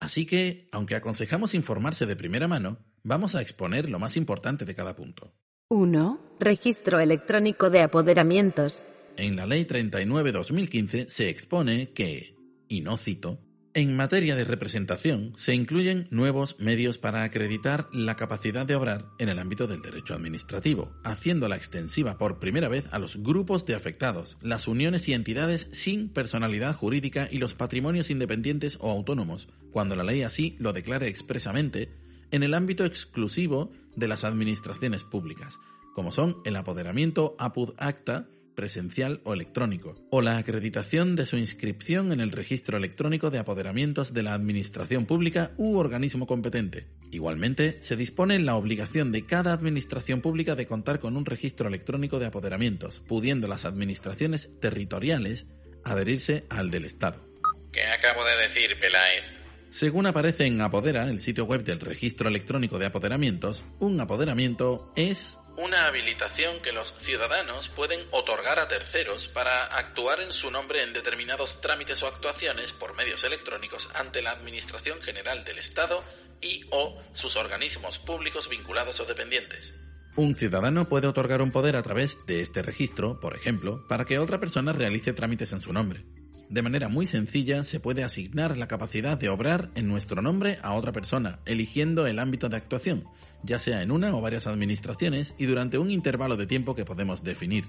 Así 0.00 0.26
que, 0.26 0.68
aunque 0.72 0.94
aconsejamos 0.94 1.54
informarse 1.54 2.06
de 2.06 2.16
primera 2.16 2.48
mano, 2.48 2.78
vamos 3.02 3.34
a 3.34 3.40
exponer 3.40 3.88
lo 3.88 3.98
más 3.98 4.16
importante 4.16 4.64
de 4.64 4.74
cada 4.74 4.94
punto. 4.94 5.32
1. 5.68 6.36
Registro 6.38 7.00
electrónico 7.00 7.70
de 7.70 7.80
apoderamientos. 7.80 8.82
En 9.16 9.36
la 9.36 9.46
Ley 9.46 9.64
39-2015 9.64 11.08
se 11.08 11.28
expone 11.30 11.92
que, 11.92 12.36
y 12.68 12.82
no 12.82 12.96
cito, 12.96 13.40
en 13.76 13.94
materia 13.94 14.34
de 14.36 14.46
representación, 14.46 15.32
se 15.36 15.54
incluyen 15.54 16.08
nuevos 16.10 16.56
medios 16.58 16.96
para 16.96 17.24
acreditar 17.24 17.90
la 17.92 18.16
capacidad 18.16 18.64
de 18.64 18.74
obrar 18.74 19.04
en 19.18 19.28
el 19.28 19.38
ámbito 19.38 19.66
del 19.66 19.82
derecho 19.82 20.14
administrativo, 20.14 20.94
haciéndola 21.04 21.56
extensiva 21.56 22.16
por 22.16 22.38
primera 22.38 22.70
vez 22.70 22.86
a 22.90 22.98
los 22.98 23.22
grupos 23.22 23.66
de 23.66 23.74
afectados, 23.74 24.38
las 24.40 24.66
uniones 24.66 25.06
y 25.10 25.12
entidades 25.12 25.68
sin 25.72 26.08
personalidad 26.08 26.74
jurídica 26.74 27.28
y 27.30 27.36
los 27.36 27.52
patrimonios 27.52 28.08
independientes 28.08 28.78
o 28.80 28.90
autónomos, 28.90 29.46
cuando 29.72 29.94
la 29.94 30.04
ley 30.04 30.22
así 30.22 30.56
lo 30.58 30.72
declare 30.72 31.08
expresamente, 31.08 31.90
en 32.30 32.42
el 32.42 32.54
ámbito 32.54 32.86
exclusivo 32.86 33.72
de 33.94 34.08
las 34.08 34.24
administraciones 34.24 35.04
públicas, 35.04 35.58
como 35.94 36.12
son 36.12 36.38
el 36.46 36.56
apoderamiento 36.56 37.36
apud 37.38 37.74
acta, 37.76 38.26
presencial 38.56 39.20
o 39.22 39.32
electrónico, 39.32 39.94
o 40.10 40.20
la 40.20 40.38
acreditación 40.38 41.14
de 41.14 41.26
su 41.26 41.36
inscripción 41.36 42.10
en 42.10 42.20
el 42.20 42.32
registro 42.32 42.76
electrónico 42.76 43.30
de 43.30 43.38
apoderamientos 43.38 44.12
de 44.12 44.24
la 44.24 44.34
Administración 44.34 45.06
Pública 45.06 45.52
u 45.56 45.76
organismo 45.76 46.26
competente. 46.26 46.88
Igualmente, 47.12 47.76
se 47.80 47.94
dispone 47.94 48.40
la 48.40 48.56
obligación 48.56 49.12
de 49.12 49.24
cada 49.24 49.52
Administración 49.52 50.20
Pública 50.20 50.56
de 50.56 50.66
contar 50.66 50.98
con 50.98 51.16
un 51.16 51.24
registro 51.24 51.68
electrónico 51.68 52.18
de 52.18 52.26
apoderamientos, 52.26 53.00
pudiendo 53.06 53.46
las 53.46 53.64
administraciones 53.64 54.50
territoriales 54.60 55.46
adherirse 55.84 56.44
al 56.50 56.72
del 56.72 56.84
Estado. 56.84 57.24
¿Qué 57.72 57.84
acabo 57.84 58.24
de 58.24 58.48
decir, 58.48 58.76
Peláez? 58.80 59.22
Según 59.70 60.06
aparece 60.06 60.46
en 60.46 60.60
Apodera, 60.60 61.08
el 61.08 61.20
sitio 61.20 61.44
web 61.44 61.62
del 61.62 61.80
Registro 61.80 62.28
Electrónico 62.28 62.78
de 62.78 62.86
Apoderamientos, 62.86 63.64
un 63.78 64.00
apoderamiento 64.00 64.90
es 64.96 65.38
una 65.56 65.86
habilitación 65.86 66.60
que 66.60 66.72
los 66.72 66.94
ciudadanos 67.00 67.68
pueden 67.70 68.00
otorgar 68.10 68.58
a 68.58 68.68
terceros 68.68 69.28
para 69.28 69.64
actuar 69.64 70.20
en 70.20 70.32
su 70.32 70.50
nombre 70.50 70.82
en 70.82 70.92
determinados 70.92 71.60
trámites 71.60 72.02
o 72.02 72.06
actuaciones 72.06 72.72
por 72.72 72.94
medios 72.96 73.24
electrónicos 73.24 73.88
ante 73.94 74.22
la 74.22 74.32
Administración 74.32 75.00
General 75.00 75.44
del 75.44 75.58
Estado 75.58 76.04
y 76.40 76.66
o 76.70 77.02
sus 77.14 77.36
organismos 77.36 77.98
públicos 77.98 78.48
vinculados 78.48 79.00
o 79.00 79.06
dependientes. 79.06 79.72
Un 80.16 80.34
ciudadano 80.34 80.88
puede 80.88 81.08
otorgar 81.08 81.42
un 81.42 81.50
poder 81.50 81.76
a 81.76 81.82
través 81.82 82.24
de 82.26 82.40
este 82.40 82.62
registro, 82.62 83.20
por 83.20 83.36
ejemplo, 83.36 83.86
para 83.88 84.04
que 84.04 84.18
otra 84.18 84.40
persona 84.40 84.72
realice 84.72 85.12
trámites 85.12 85.52
en 85.52 85.60
su 85.60 85.72
nombre. 85.72 86.04
De 86.48 86.62
manera 86.62 86.88
muy 86.88 87.06
sencilla 87.06 87.64
se 87.64 87.80
puede 87.80 88.04
asignar 88.04 88.56
la 88.56 88.68
capacidad 88.68 89.18
de 89.18 89.28
obrar 89.28 89.68
en 89.74 89.88
nuestro 89.88 90.22
nombre 90.22 90.58
a 90.62 90.74
otra 90.74 90.92
persona, 90.92 91.40
eligiendo 91.44 92.06
el 92.06 92.20
ámbito 92.20 92.48
de 92.48 92.56
actuación, 92.56 93.04
ya 93.42 93.58
sea 93.58 93.82
en 93.82 93.90
una 93.90 94.14
o 94.14 94.20
varias 94.20 94.46
administraciones 94.46 95.34
y 95.38 95.46
durante 95.46 95.78
un 95.78 95.90
intervalo 95.90 96.36
de 96.36 96.46
tiempo 96.46 96.76
que 96.76 96.84
podemos 96.84 97.24
definir. 97.24 97.64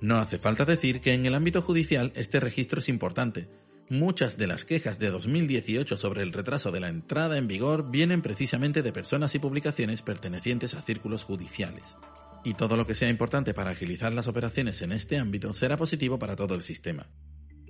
No 0.00 0.18
hace 0.18 0.38
falta 0.38 0.64
decir 0.64 1.00
que 1.00 1.12
en 1.12 1.26
el 1.26 1.34
ámbito 1.34 1.62
judicial 1.62 2.12
este 2.14 2.38
registro 2.38 2.78
es 2.78 2.88
importante. 2.88 3.48
Muchas 3.90 4.38
de 4.38 4.46
las 4.46 4.64
quejas 4.64 4.98
de 4.98 5.10
2018 5.10 5.96
sobre 5.96 6.22
el 6.22 6.32
retraso 6.32 6.70
de 6.70 6.80
la 6.80 6.88
entrada 6.88 7.36
en 7.36 7.48
vigor 7.48 7.90
vienen 7.90 8.22
precisamente 8.22 8.82
de 8.82 8.92
personas 8.92 9.34
y 9.34 9.40
publicaciones 9.40 10.02
pertenecientes 10.02 10.74
a 10.74 10.82
círculos 10.82 11.24
judiciales. 11.24 11.96
Y 12.44 12.54
todo 12.54 12.76
lo 12.76 12.86
que 12.86 12.94
sea 12.94 13.08
importante 13.08 13.54
para 13.54 13.70
agilizar 13.70 14.12
las 14.12 14.28
operaciones 14.28 14.82
en 14.82 14.92
este 14.92 15.18
ámbito 15.18 15.52
será 15.52 15.76
positivo 15.76 16.18
para 16.18 16.36
todo 16.36 16.54
el 16.54 16.62
sistema. 16.62 17.06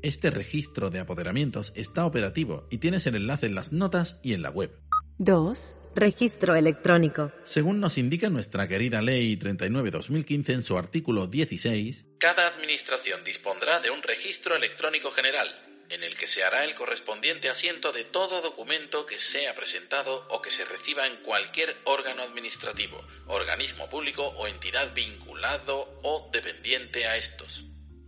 Este 0.05 0.31
registro 0.31 0.91
de 0.91 1.01
apoderamientos 1.01 1.73
está 1.75 2.05
operativo 2.05 2.69
y 2.69 2.77
tienes 2.77 3.07
el 3.07 3.15
enlace 3.15 3.47
en 3.47 3.55
las 3.55 3.73
notas 3.73 4.19
y 4.23 4.35
en 4.35 4.43
la 4.43 4.51
web. 4.51 4.71
2. 5.17 5.79
Registro 5.95 6.55
electrónico. 6.57 7.33
Según 7.45 7.81
nos 7.81 7.97
indica 7.97 8.29
nuestra 8.29 8.69
querida 8.69 9.01
Ley 9.01 9.39
39-2015 9.39 10.53
en 10.53 10.63
su 10.63 10.77
artículo 10.77 11.27
16, 11.27 12.05
cada 12.19 12.49
administración 12.49 13.25
dispondrá 13.25 13.81
de 13.81 13.89
un 13.89 14.03
registro 14.03 14.55
electrónico 14.55 15.11
general, 15.11 15.49
en 15.89 16.03
el 16.03 16.19
que 16.19 16.27
se 16.27 16.45
hará 16.45 16.65
el 16.65 16.75
correspondiente 16.75 17.49
asiento 17.49 17.91
de 17.91 18.05
todo 18.05 18.43
documento 18.43 19.07
que 19.07 19.19
sea 19.19 19.55
presentado 19.55 20.27
o 20.29 20.43
que 20.43 20.51
se 20.51 20.67
reciba 20.67 21.07
en 21.07 21.17
cualquier 21.23 21.79
órgano 21.85 22.25
administrativo, 22.25 23.03
organismo 23.29 23.89
público 23.89 24.23
o 24.37 24.47
entidad 24.49 24.93
vinculado 24.95 25.99
o 26.03 26.29
dependiente 26.31 27.07
a 27.07 27.17
estos. 27.17 27.65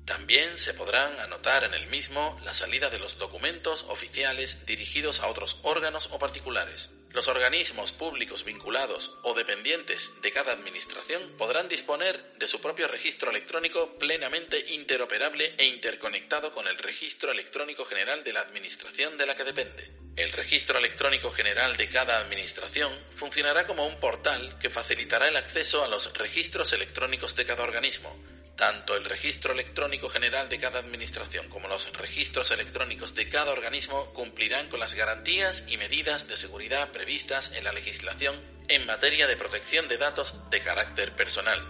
También 0.07 0.57
se 0.57 0.73
podrán 0.73 1.19
anotar 1.19 1.65
en 1.65 1.75
el 1.75 1.89
mismo 1.89 2.41
la 2.45 2.55
salida 2.55 2.91
de 2.91 3.01
los 3.01 3.19
documentos 3.19 3.85
oficiales 3.89 4.65
dirigidos 4.65 5.19
a 5.19 5.27
otros 5.27 5.59
órganos 5.65 6.09
o 6.13 6.19
particulares. 6.21 6.91
Los 7.11 7.27
organismos 7.27 7.91
públicos 7.91 8.45
vinculados 8.45 9.17
o 9.23 9.35
dependientes 9.35 10.13
de 10.23 10.31
cada 10.31 10.53
administración 10.53 11.37
podrán 11.37 11.67
disponer 11.67 12.35
de 12.39 12.47
su 12.47 12.61
propio 12.61 12.87
registro 12.87 13.33
electrónico 13.33 13.99
plenamente 13.99 14.75
interoperable 14.75 15.55
e 15.59 15.65
interconectado 15.65 16.53
con 16.53 16.69
el 16.69 16.79
registro 16.79 17.33
electrónico 17.33 17.85
general 17.85 18.23
de 18.23 18.33
la 18.33 18.43
administración 18.43 19.19
de 19.19 19.27
la 19.27 19.35
que 19.35 19.43
depende. 19.43 19.91
El 20.15 20.31
registro 20.33 20.79
electrónico 20.79 21.33
general 21.33 21.77
de 21.77 21.89
cada 21.89 22.21
administración 22.21 22.97
funcionará 23.17 23.67
como 23.67 23.85
un 23.85 23.99
portal 23.99 24.57
que 24.61 24.71
facilitará 24.71 25.27
el 25.27 25.37
acceso 25.37 25.83
a 25.83 25.89
los 25.89 26.17
registros 26.17 26.73
electrónicos 26.73 27.35
de 27.35 27.45
cada 27.45 27.65
organismo, 27.65 28.17
tanto 28.57 28.97
el 28.97 29.05
registro 29.05 29.53
electrónico 29.53 30.09
general 30.09 30.49
de 30.49 30.59
cada 30.59 30.81
administración 30.81 31.49
como 31.49 31.69
los 31.69 31.93
registros 31.93 32.51
electrónicos 32.51 33.15
de 33.15 33.29
cada 33.29 33.53
organismo 33.53 34.13
cumplirán 34.15 34.69
con 34.69 34.81
las 34.81 34.95
garantías 34.95 35.63
y 35.69 35.77
medidas 35.77 36.27
de 36.27 36.37
seguridad 36.37 36.91
previstas 36.91 37.53
en 37.55 37.65
la 37.65 37.73
legislación 37.73 38.41
en 38.69 38.87
materia 38.87 39.27
de 39.27 39.37
protección 39.37 39.89
de 39.89 39.99
datos 39.99 40.35
de 40.51 40.61
carácter 40.61 41.15
personal. 41.15 41.61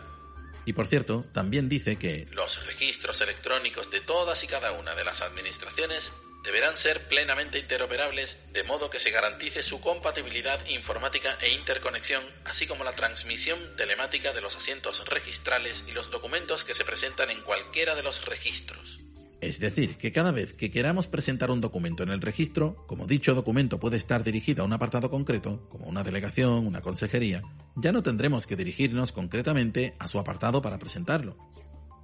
Y 0.65 0.73
por 0.73 0.87
cierto, 0.87 1.25
también 1.33 1.69
dice 1.69 1.97
que 1.97 2.27
los 2.33 2.65
registros 2.67 3.21
electrónicos 3.21 3.91
de 3.91 4.01
todas 4.01 4.43
y 4.43 4.47
cada 4.47 4.73
una 4.73 4.95
de 4.95 5.05
las 5.05 5.21
administraciones 5.21 6.13
deberán 6.47 6.77
ser 6.77 7.09
plenamente 7.09 7.59
interoperables 7.59 8.39
de 8.53 8.63
modo 8.63 8.89
que 8.89 9.01
se 9.01 9.11
garantice 9.11 9.63
su 9.63 9.81
compatibilidad 9.81 10.65
informática 10.69 11.37
e 11.43 11.53
interconexión, 11.53 12.23
así 12.45 12.67
como 12.67 12.85
la 12.85 12.95
transmisión 12.95 13.59
telemática 13.77 14.33
de 14.33 14.41
los 14.41 14.57
asientos 14.57 15.05
registrales 15.07 15.85
y 15.89 15.93
los 15.93 16.11
documentos 16.11 16.65
que 16.65 16.75
se 16.75 16.85
presentan 16.85 17.31
en 17.31 17.43
cualquiera 17.43 17.95
de 17.95 18.03
los 18.03 18.25
registros. 18.25 19.01
Es 19.41 19.61
decir, 19.61 19.99
que 19.99 20.13
cada 20.13 20.33
vez 20.33 20.55
que 20.55 20.71
queramos 20.71 21.09
presentar 21.09 21.51
un 21.51 21.61
documento 21.61 22.03
en 22.03 22.09
el 22.09 22.23
registro, 22.23 22.87
como 22.87 23.07
dicho 23.07 23.35
documento 23.35 23.79
puede 23.79 23.99
estar 23.99 24.25
dirigido 24.25 24.63
a 24.63 24.67
un 24.67 24.73
apartado 24.73 25.11
concreto, 25.11 25.69
como 25.69 25.87
una 25.87 26.03
delegación, 26.03 26.67
una 26.67 26.81
consejería, 26.81 27.43
ya 27.75 27.93
no 27.93 28.03
tendremos 28.03 28.47
que 28.47 28.57
dirigirnos 28.57 29.13
concretamente 29.13 29.95
a 29.99 30.09
su 30.09 30.19
apartado 30.19 30.63
para 30.63 30.79
presentarlo, 30.79 31.37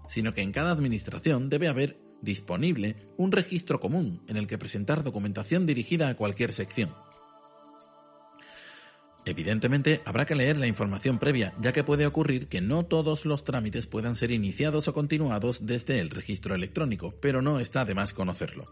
sino 0.08 0.34
que 0.34 0.42
en 0.42 0.52
cada 0.52 0.72
administración 0.72 1.48
debe 1.48 1.68
haber 1.68 2.11
disponible 2.22 2.96
un 3.18 3.32
registro 3.32 3.78
común 3.80 4.22
en 4.28 4.38
el 4.38 4.46
que 4.46 4.56
presentar 4.56 5.04
documentación 5.04 5.66
dirigida 5.66 6.08
a 6.08 6.14
cualquier 6.14 6.52
sección. 6.52 6.94
Evidentemente, 9.24 10.02
habrá 10.04 10.24
que 10.24 10.34
leer 10.34 10.56
la 10.56 10.66
información 10.66 11.18
previa, 11.18 11.54
ya 11.60 11.72
que 11.72 11.84
puede 11.84 12.06
ocurrir 12.06 12.48
que 12.48 12.60
no 12.60 12.84
todos 12.84 13.24
los 13.24 13.44
trámites 13.44 13.86
puedan 13.86 14.16
ser 14.16 14.32
iniciados 14.32 14.88
o 14.88 14.94
continuados 14.94 15.64
desde 15.64 16.00
el 16.00 16.10
registro 16.10 16.54
electrónico, 16.54 17.14
pero 17.20 17.40
no 17.40 17.60
está 17.60 17.84
de 17.84 17.94
más 17.94 18.12
conocerlo. 18.12 18.66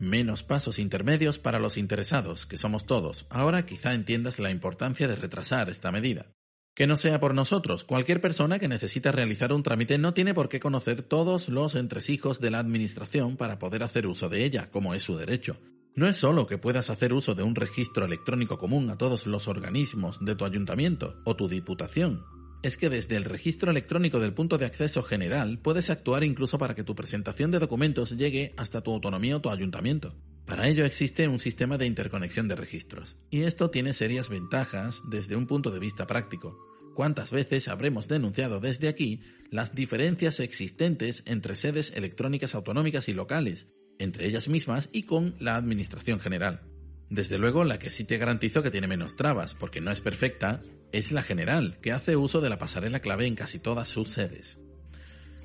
Menos 0.00 0.42
pasos 0.42 0.80
intermedios 0.80 1.38
para 1.38 1.60
los 1.60 1.76
interesados, 1.76 2.46
que 2.46 2.58
somos 2.58 2.86
todos. 2.86 3.26
Ahora 3.30 3.64
quizá 3.64 3.94
entiendas 3.94 4.40
la 4.40 4.50
importancia 4.50 5.06
de 5.06 5.14
retrasar 5.14 5.70
esta 5.70 5.92
medida. 5.92 6.26
Que 6.74 6.88
no 6.88 6.96
sea 6.96 7.20
por 7.20 7.34
nosotros, 7.34 7.84
cualquier 7.84 8.20
persona 8.20 8.58
que 8.58 8.66
necesita 8.66 9.12
realizar 9.12 9.52
un 9.52 9.62
trámite 9.62 9.96
no 9.96 10.12
tiene 10.12 10.34
por 10.34 10.48
qué 10.48 10.58
conocer 10.58 11.02
todos 11.02 11.48
los 11.48 11.76
entresijos 11.76 12.40
de 12.40 12.50
la 12.50 12.58
Administración 12.58 13.36
para 13.36 13.60
poder 13.60 13.84
hacer 13.84 14.08
uso 14.08 14.28
de 14.28 14.44
ella, 14.44 14.70
como 14.70 14.92
es 14.92 15.04
su 15.04 15.16
derecho. 15.16 15.56
No 15.94 16.08
es 16.08 16.16
solo 16.16 16.48
que 16.48 16.58
puedas 16.58 16.90
hacer 16.90 17.12
uso 17.12 17.36
de 17.36 17.44
un 17.44 17.54
registro 17.54 18.04
electrónico 18.04 18.58
común 18.58 18.90
a 18.90 18.98
todos 18.98 19.28
los 19.28 19.46
organismos 19.46 20.18
de 20.24 20.34
tu 20.34 20.44
ayuntamiento 20.44 21.14
o 21.24 21.36
tu 21.36 21.46
diputación, 21.46 22.24
es 22.64 22.76
que 22.76 22.90
desde 22.90 23.14
el 23.14 23.24
registro 23.24 23.70
electrónico 23.70 24.18
del 24.18 24.34
punto 24.34 24.58
de 24.58 24.66
acceso 24.66 25.04
general 25.04 25.60
puedes 25.60 25.90
actuar 25.90 26.24
incluso 26.24 26.58
para 26.58 26.74
que 26.74 26.82
tu 26.82 26.96
presentación 26.96 27.52
de 27.52 27.60
documentos 27.60 28.16
llegue 28.16 28.52
hasta 28.56 28.80
tu 28.80 28.90
autonomía 28.90 29.36
o 29.36 29.40
tu 29.40 29.50
ayuntamiento. 29.50 30.16
Para 30.46 30.68
ello 30.68 30.84
existe 30.84 31.26
un 31.26 31.38
sistema 31.38 31.78
de 31.78 31.86
interconexión 31.86 32.48
de 32.48 32.56
registros, 32.56 33.16
y 33.30 33.42
esto 33.42 33.70
tiene 33.70 33.94
serias 33.94 34.28
ventajas 34.28 35.00
desde 35.08 35.36
un 35.36 35.46
punto 35.46 35.70
de 35.70 35.78
vista 35.78 36.06
práctico. 36.06 36.58
¿Cuántas 36.94 37.30
veces 37.30 37.68
habremos 37.68 38.08
denunciado 38.08 38.60
desde 38.60 38.88
aquí 38.88 39.20
las 39.50 39.74
diferencias 39.74 40.40
existentes 40.40 41.22
entre 41.26 41.56
sedes 41.56 41.92
electrónicas 41.96 42.54
autonómicas 42.54 43.08
y 43.08 43.14
locales, 43.14 43.68
entre 43.98 44.26
ellas 44.26 44.48
mismas 44.48 44.90
y 44.92 45.04
con 45.04 45.34
la 45.40 45.56
Administración 45.56 46.20
General? 46.20 46.62
Desde 47.08 47.38
luego, 47.38 47.64
la 47.64 47.78
que 47.78 47.90
sí 47.90 48.04
te 48.04 48.18
garantizo 48.18 48.62
que 48.62 48.70
tiene 48.70 48.86
menos 48.86 49.16
trabas, 49.16 49.54
porque 49.54 49.80
no 49.80 49.90
es 49.90 50.00
perfecta, 50.00 50.62
es 50.92 51.10
la 51.10 51.22
general, 51.22 51.78
que 51.82 51.92
hace 51.92 52.16
uso 52.16 52.40
de 52.40 52.50
la 52.50 52.58
pasarela 52.58 53.00
clave 53.00 53.26
en 53.26 53.34
casi 53.34 53.58
todas 53.58 53.88
sus 53.88 54.10
sedes. 54.10 54.58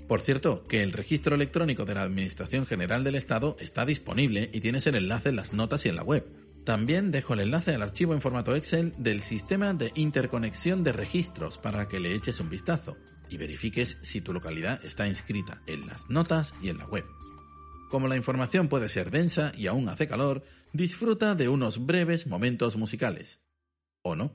Por 0.09 0.21
cierto, 0.21 0.65
que 0.65 0.81
el 0.81 0.91
registro 0.91 1.35
electrónico 1.35 1.85
de 1.85 1.93
la 1.93 2.01
Administración 2.01 2.65
General 2.65 3.03
del 3.03 3.13
Estado 3.13 3.55
está 3.59 3.85
disponible 3.85 4.49
y 4.51 4.59
tienes 4.59 4.87
el 4.87 4.95
enlace 4.95 5.29
en 5.29 5.35
las 5.35 5.53
notas 5.53 5.85
y 5.85 5.89
en 5.89 5.95
la 5.95 6.01
web. 6.01 6.25
También 6.65 7.11
dejo 7.11 7.35
el 7.35 7.41
enlace 7.41 7.75
al 7.75 7.83
archivo 7.83 8.15
en 8.15 8.19
formato 8.19 8.55
Excel 8.55 8.95
del 8.97 9.21
sistema 9.21 9.75
de 9.75 9.91
interconexión 9.93 10.83
de 10.83 10.93
registros 10.93 11.59
para 11.59 11.87
que 11.87 11.99
le 11.99 12.15
eches 12.15 12.39
un 12.39 12.49
vistazo 12.49 12.97
y 13.29 13.37
verifiques 13.37 13.99
si 14.01 14.19
tu 14.19 14.33
localidad 14.33 14.83
está 14.83 15.07
inscrita 15.07 15.61
en 15.67 15.85
las 15.85 16.09
notas 16.09 16.55
y 16.59 16.69
en 16.69 16.79
la 16.79 16.87
web. 16.87 17.05
Como 17.91 18.07
la 18.07 18.17
información 18.17 18.67
puede 18.67 18.89
ser 18.89 19.11
densa 19.11 19.51
y 19.55 19.67
aún 19.67 19.89
hace 19.89 20.07
calor, 20.07 20.43
disfruta 20.73 21.35
de 21.35 21.49
unos 21.49 21.85
breves 21.85 22.25
momentos 22.25 22.77
musicales. 22.77 23.41
¿O 24.01 24.15
no? 24.15 24.33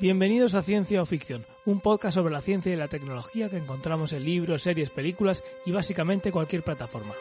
Bienvenidos 0.00 0.54
a 0.54 0.62
Ciencia 0.62 1.02
o 1.02 1.06
Ficción, 1.06 1.44
un 1.64 1.80
podcast 1.80 2.14
sobre 2.14 2.32
la 2.32 2.40
ciencia 2.40 2.72
y 2.72 2.76
la 2.76 2.86
tecnología 2.86 3.50
que 3.50 3.56
encontramos 3.56 4.12
en 4.12 4.24
libros, 4.24 4.62
series, 4.62 4.90
películas 4.90 5.42
y 5.66 5.72
básicamente 5.72 6.30
cualquier 6.30 6.62
plataforma. 6.62 7.14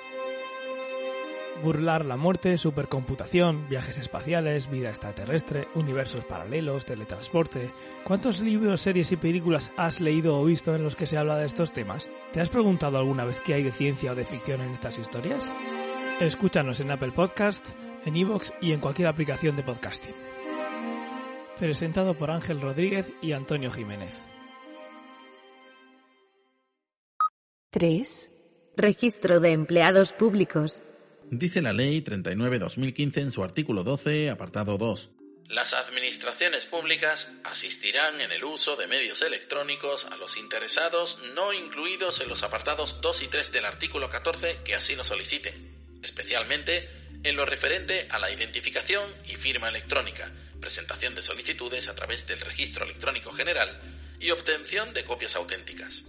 Burlar 1.64 2.06
la 2.06 2.18
muerte, 2.18 2.56
supercomputación, 2.60 3.68
viajes 3.68 3.98
espaciales, 3.98 4.70
vida 4.70 4.90
extraterrestre, 4.90 5.68
universos 5.74 6.24
paralelos, 6.26 6.86
teletransporte. 6.86 7.72
¿Cuántos 8.04 8.42
libros, 8.42 8.82
series 8.82 9.12
y 9.12 9.16
películas 9.16 9.72
has 9.76 10.00
leído 10.00 10.40
o 10.40 10.46
visto 10.46 10.76
en 10.76 10.84
los 10.84 10.96
que 10.96 11.08
se 11.08 11.18
habla 11.18 11.40
de 11.40 11.48
estos 11.48 11.74
temas? 11.74 12.12
¿Te 12.32 12.42
has 12.42 12.50
preguntado 12.50 13.00
alguna 13.00 13.26
vez 13.26 13.40
qué 13.40 13.56
hay 13.56 13.64
de 13.64 13.72
ciencia 13.72 14.12
o 14.12 14.16
de 14.16 14.24
ficción 14.24 14.62
en 14.62 14.70
estas 14.70 15.00
historias? 15.00 15.44
Escúchanos 16.20 16.80
en 16.80 16.92
Apple 16.92 17.12
Podcast, 17.12 17.66
en 18.06 18.16
iVoox 18.16 18.52
y 18.62 18.74
en 18.74 18.82
cualquier 18.82 19.08
aplicación 19.08 19.56
de 19.56 19.64
podcasting. 19.64 20.27
Presentado 21.60 22.16
por 22.16 22.30
Ángel 22.30 22.62
Rodríguez 22.62 23.12
y 23.20 23.32
Antonio 23.32 23.72
Jiménez. 23.72 24.12
3. 27.72 28.32
Registro 28.76 29.40
de 29.40 29.54
empleados 29.54 30.14
públicos. 30.14 30.84
Dice 31.32 31.64
la 31.64 31.74
Ley 31.74 32.02
39-2015 32.02 33.18
en 33.18 33.32
su 33.32 33.44
artículo 33.44 33.84
12, 33.84 34.30
apartado 34.30 34.78
2. 34.78 35.10
Las 35.50 35.74
administraciones 35.74 36.68
públicas 36.68 37.28
asistirán 37.44 38.22
en 38.22 38.32
el 38.32 38.44
uso 38.44 38.76
de 38.76 38.86
medios 38.86 39.24
electrónicos 39.24 40.06
a 40.06 40.16
los 40.16 40.38
interesados 40.38 41.18
no 41.34 41.54
incluidos 41.54 42.22
en 42.22 42.30
los 42.30 42.44
apartados 42.44 43.02
2 43.02 43.24
y 43.24 43.28
3 43.28 43.52
del 43.52 43.66
artículo 43.66 44.10
14 44.10 44.60
que 44.64 44.76
así 44.76 44.96
lo 44.96 45.04
soliciten, 45.04 46.00
especialmente 46.04 46.88
en 47.24 47.36
lo 47.36 47.46
referente 47.46 48.08
a 48.12 48.20
la 48.20 48.32
identificación 48.32 49.10
y 49.26 49.36
firma 49.36 49.70
electrónica, 49.70 50.32
presentación 50.60 51.16
de 51.16 51.22
solicitudes 51.22 51.88
a 51.88 51.96
través 51.96 52.26
del 52.28 52.40
Registro 52.40 52.86
Electrónico 52.86 53.32
General 53.32 53.80
y 54.20 54.32
obtención 54.32 54.94
de 54.94 55.06
copias 55.06 55.36
auténticas. 55.36 56.04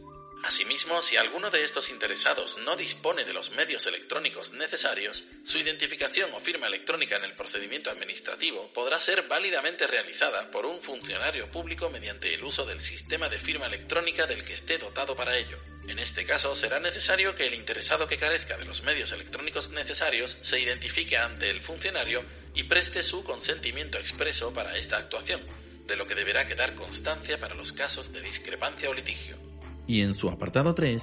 Asimismo, 0.44 1.02
si 1.02 1.16
alguno 1.16 1.50
de 1.50 1.64
estos 1.64 1.90
interesados 1.90 2.56
no 2.58 2.76
dispone 2.76 3.24
de 3.24 3.32
los 3.32 3.50
medios 3.50 3.86
electrónicos 3.86 4.52
necesarios, 4.52 5.24
su 5.42 5.58
identificación 5.58 6.32
o 6.32 6.40
firma 6.40 6.68
electrónica 6.68 7.16
en 7.16 7.24
el 7.24 7.34
procedimiento 7.34 7.90
administrativo 7.90 8.72
podrá 8.72 9.00
ser 9.00 9.22
válidamente 9.22 9.88
realizada 9.88 10.48
por 10.52 10.64
un 10.64 10.80
funcionario 10.80 11.50
público 11.50 11.90
mediante 11.90 12.32
el 12.32 12.44
uso 12.44 12.64
del 12.64 12.78
sistema 12.80 13.28
de 13.28 13.38
firma 13.38 13.66
electrónica 13.66 14.26
del 14.26 14.44
que 14.44 14.54
esté 14.54 14.78
dotado 14.78 15.16
para 15.16 15.36
ello. 15.36 15.58
En 15.88 15.98
este 15.98 16.24
caso, 16.24 16.54
será 16.54 16.78
necesario 16.78 17.34
que 17.34 17.46
el 17.46 17.54
interesado 17.54 18.06
que 18.06 18.18
carezca 18.18 18.56
de 18.56 18.64
los 18.64 18.84
medios 18.84 19.10
electrónicos 19.10 19.70
necesarios 19.70 20.36
se 20.40 20.60
identifique 20.60 21.16
ante 21.16 21.50
el 21.50 21.62
funcionario 21.62 22.24
y 22.54 22.62
preste 22.62 23.02
su 23.02 23.24
consentimiento 23.24 23.98
expreso 23.98 24.52
para 24.54 24.76
esta 24.76 24.98
actuación, 24.98 25.44
de 25.86 25.96
lo 25.96 26.06
que 26.06 26.14
deberá 26.14 26.46
quedar 26.46 26.76
constancia 26.76 27.40
para 27.40 27.56
los 27.56 27.72
casos 27.72 28.12
de 28.12 28.20
discrepancia 28.22 28.88
o 28.88 28.94
litigio 28.94 29.47
y 29.88 30.02
en 30.02 30.14
su 30.14 30.30
apartado 30.30 30.74
3, 30.74 31.02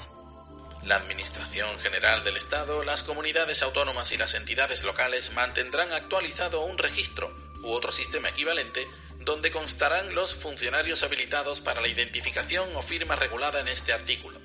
la 0.83 0.97
Administración 0.97 1.79
General 1.79 2.23
del 2.23 2.37
Estado, 2.37 2.83
las 2.83 3.03
comunidades 3.03 3.63
autónomas 3.63 4.11
y 4.11 4.17
las 4.17 4.35
entidades 4.35 4.83
locales 4.83 5.33
mantendrán 5.33 5.91
actualizado 5.91 6.63
un 6.63 6.77
registro 6.77 7.35
u 7.63 7.71
otro 7.71 7.91
sistema 7.91 8.29
equivalente 8.29 8.87
donde 9.21 9.51
constarán 9.51 10.13
los 10.13 10.35
funcionarios 10.35 11.01
habilitados 11.01 11.59
para 11.59 11.81
la 11.81 11.87
identificación 11.87 12.69
o 12.75 12.83
firma 12.83 13.15
regulada 13.15 13.59
en 13.59 13.67
este 13.67 13.91
artículo. 13.91 14.39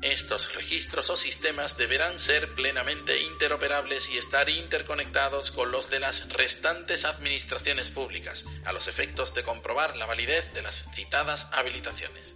Estos 0.00 0.54
registros 0.54 1.10
o 1.10 1.16
sistemas 1.18 1.76
deberán 1.76 2.18
ser 2.18 2.54
plenamente 2.54 3.20
interoperables 3.20 4.08
y 4.08 4.16
estar 4.16 4.48
interconectados 4.48 5.50
con 5.50 5.70
los 5.70 5.90
de 5.90 6.00
las 6.00 6.26
restantes 6.30 7.04
administraciones 7.04 7.90
públicas, 7.90 8.46
a 8.64 8.72
los 8.72 8.88
efectos 8.88 9.34
de 9.34 9.42
comprobar 9.42 9.98
la 9.98 10.06
validez 10.06 10.54
de 10.54 10.62
las 10.62 10.86
citadas 10.94 11.46
habilitaciones. 11.52 12.34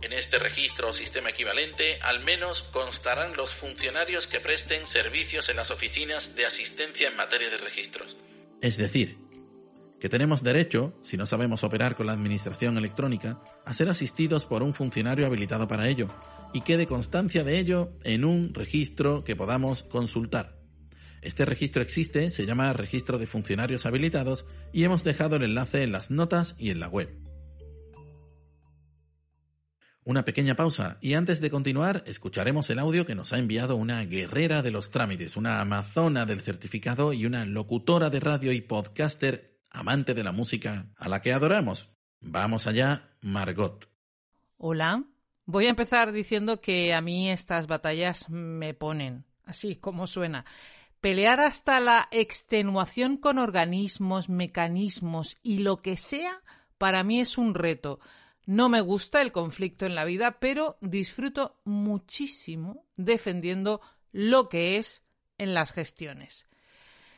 En 0.00 0.12
este 0.12 0.38
registro 0.38 0.90
o 0.90 0.92
sistema 0.92 1.30
equivalente, 1.30 1.98
al 2.02 2.24
menos 2.24 2.62
constarán 2.72 3.36
los 3.36 3.52
funcionarios 3.52 4.28
que 4.28 4.38
presten 4.38 4.86
servicios 4.86 5.48
en 5.48 5.56
las 5.56 5.72
oficinas 5.72 6.36
de 6.36 6.46
asistencia 6.46 7.08
en 7.08 7.16
materia 7.16 7.50
de 7.50 7.58
registros. 7.58 8.16
Es 8.62 8.76
decir, 8.76 9.18
que 9.98 10.08
tenemos 10.08 10.44
derecho, 10.44 10.96
si 11.02 11.16
no 11.16 11.26
sabemos 11.26 11.64
operar 11.64 11.96
con 11.96 12.06
la 12.06 12.12
administración 12.12 12.78
electrónica, 12.78 13.42
a 13.64 13.74
ser 13.74 13.88
asistidos 13.88 14.46
por 14.46 14.62
un 14.62 14.72
funcionario 14.72 15.26
habilitado 15.26 15.66
para 15.66 15.88
ello, 15.88 16.06
y 16.52 16.60
quede 16.60 16.86
constancia 16.86 17.42
de 17.42 17.58
ello 17.58 17.90
en 18.04 18.24
un 18.24 18.54
registro 18.54 19.24
que 19.24 19.34
podamos 19.34 19.82
consultar. 19.82 20.56
Este 21.22 21.44
registro 21.44 21.82
existe, 21.82 22.30
se 22.30 22.46
llama 22.46 22.72
Registro 22.72 23.18
de 23.18 23.26
Funcionarios 23.26 23.84
Habilitados, 23.84 24.46
y 24.72 24.84
hemos 24.84 25.02
dejado 25.02 25.34
el 25.36 25.42
enlace 25.42 25.82
en 25.82 25.90
las 25.90 26.12
notas 26.12 26.54
y 26.56 26.70
en 26.70 26.78
la 26.78 26.88
web. 26.88 27.27
Una 30.08 30.24
pequeña 30.24 30.56
pausa 30.56 30.96
y 31.02 31.12
antes 31.12 31.38
de 31.42 31.50
continuar 31.50 32.02
escucharemos 32.06 32.70
el 32.70 32.78
audio 32.78 33.04
que 33.04 33.14
nos 33.14 33.34
ha 33.34 33.38
enviado 33.38 33.76
una 33.76 34.02
guerrera 34.06 34.62
de 34.62 34.70
los 34.70 34.90
trámites, 34.90 35.36
una 35.36 35.60
amazona 35.60 36.24
del 36.24 36.40
certificado 36.40 37.12
y 37.12 37.26
una 37.26 37.44
locutora 37.44 38.08
de 38.08 38.18
radio 38.18 38.52
y 38.52 38.62
podcaster 38.62 39.60
amante 39.68 40.14
de 40.14 40.24
la 40.24 40.32
música 40.32 40.86
a 40.96 41.10
la 41.10 41.20
que 41.20 41.34
adoramos. 41.34 41.90
Vamos 42.22 42.66
allá, 42.66 43.18
Margot. 43.20 43.86
Hola. 44.56 45.04
Voy 45.44 45.66
a 45.66 45.70
empezar 45.70 46.10
diciendo 46.12 46.62
que 46.62 46.94
a 46.94 47.02
mí 47.02 47.30
estas 47.30 47.66
batallas 47.66 48.30
me 48.30 48.72
ponen, 48.72 49.26
así 49.44 49.76
como 49.76 50.06
suena. 50.06 50.46
Pelear 51.02 51.40
hasta 51.40 51.80
la 51.80 52.08
extenuación 52.12 53.18
con 53.18 53.36
organismos, 53.36 54.30
mecanismos 54.30 55.36
y 55.42 55.58
lo 55.58 55.82
que 55.82 55.98
sea, 55.98 56.40
para 56.78 57.04
mí 57.04 57.20
es 57.20 57.36
un 57.36 57.52
reto. 57.52 58.00
No 58.48 58.70
me 58.70 58.80
gusta 58.80 59.20
el 59.20 59.30
conflicto 59.30 59.84
en 59.84 59.94
la 59.94 60.06
vida, 60.06 60.38
pero 60.40 60.78
disfruto 60.80 61.60
muchísimo 61.66 62.86
defendiendo 62.96 63.82
lo 64.10 64.48
que 64.48 64.78
es 64.78 65.02
en 65.36 65.52
las 65.52 65.70
gestiones. 65.70 66.46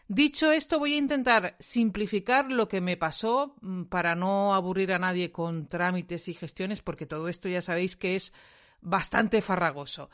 Dicho 0.08 0.50
esto, 0.50 0.80
voy 0.80 0.94
a 0.94 0.98
intentar 0.98 1.54
simplificar 1.60 2.50
lo 2.50 2.66
que 2.66 2.80
me 2.80 2.96
pasó 2.96 3.54
mm, 3.60 3.84
para 3.84 4.16
no 4.16 4.54
aburrir 4.54 4.92
a 4.92 4.98
nadie 4.98 5.30
con 5.30 5.68
trámites 5.68 6.26
y 6.26 6.34
gestiones, 6.34 6.82
porque 6.82 7.06
todo 7.06 7.28
esto 7.28 7.48
ya 7.48 7.62
sabéis 7.62 7.94
que 7.94 8.16
es 8.16 8.32
bastante 8.80 9.40
farragoso. 9.40 10.10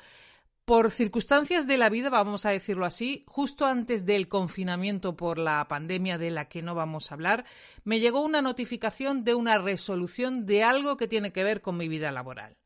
Por 0.66 0.90
circunstancias 0.90 1.68
de 1.68 1.76
la 1.76 1.88
vida, 1.90 2.10
vamos 2.10 2.44
a 2.44 2.50
decirlo 2.50 2.86
así, 2.86 3.22
justo 3.28 3.66
antes 3.66 4.04
del 4.04 4.26
confinamiento 4.26 5.16
por 5.16 5.38
la 5.38 5.68
pandemia 5.68 6.18
de 6.18 6.32
la 6.32 6.48
que 6.48 6.60
no 6.60 6.74
vamos 6.74 7.08
a 7.08 7.14
hablar, 7.14 7.44
me 7.84 8.00
llegó 8.00 8.20
una 8.20 8.42
notificación 8.42 9.22
de 9.22 9.36
una 9.36 9.58
resolución 9.58 10.44
de 10.44 10.64
algo 10.64 10.96
que 10.96 11.06
tiene 11.06 11.32
que 11.32 11.44
ver 11.44 11.62
con 11.62 11.76
mi 11.76 11.86
vida 11.86 12.10
laboral. 12.10 12.56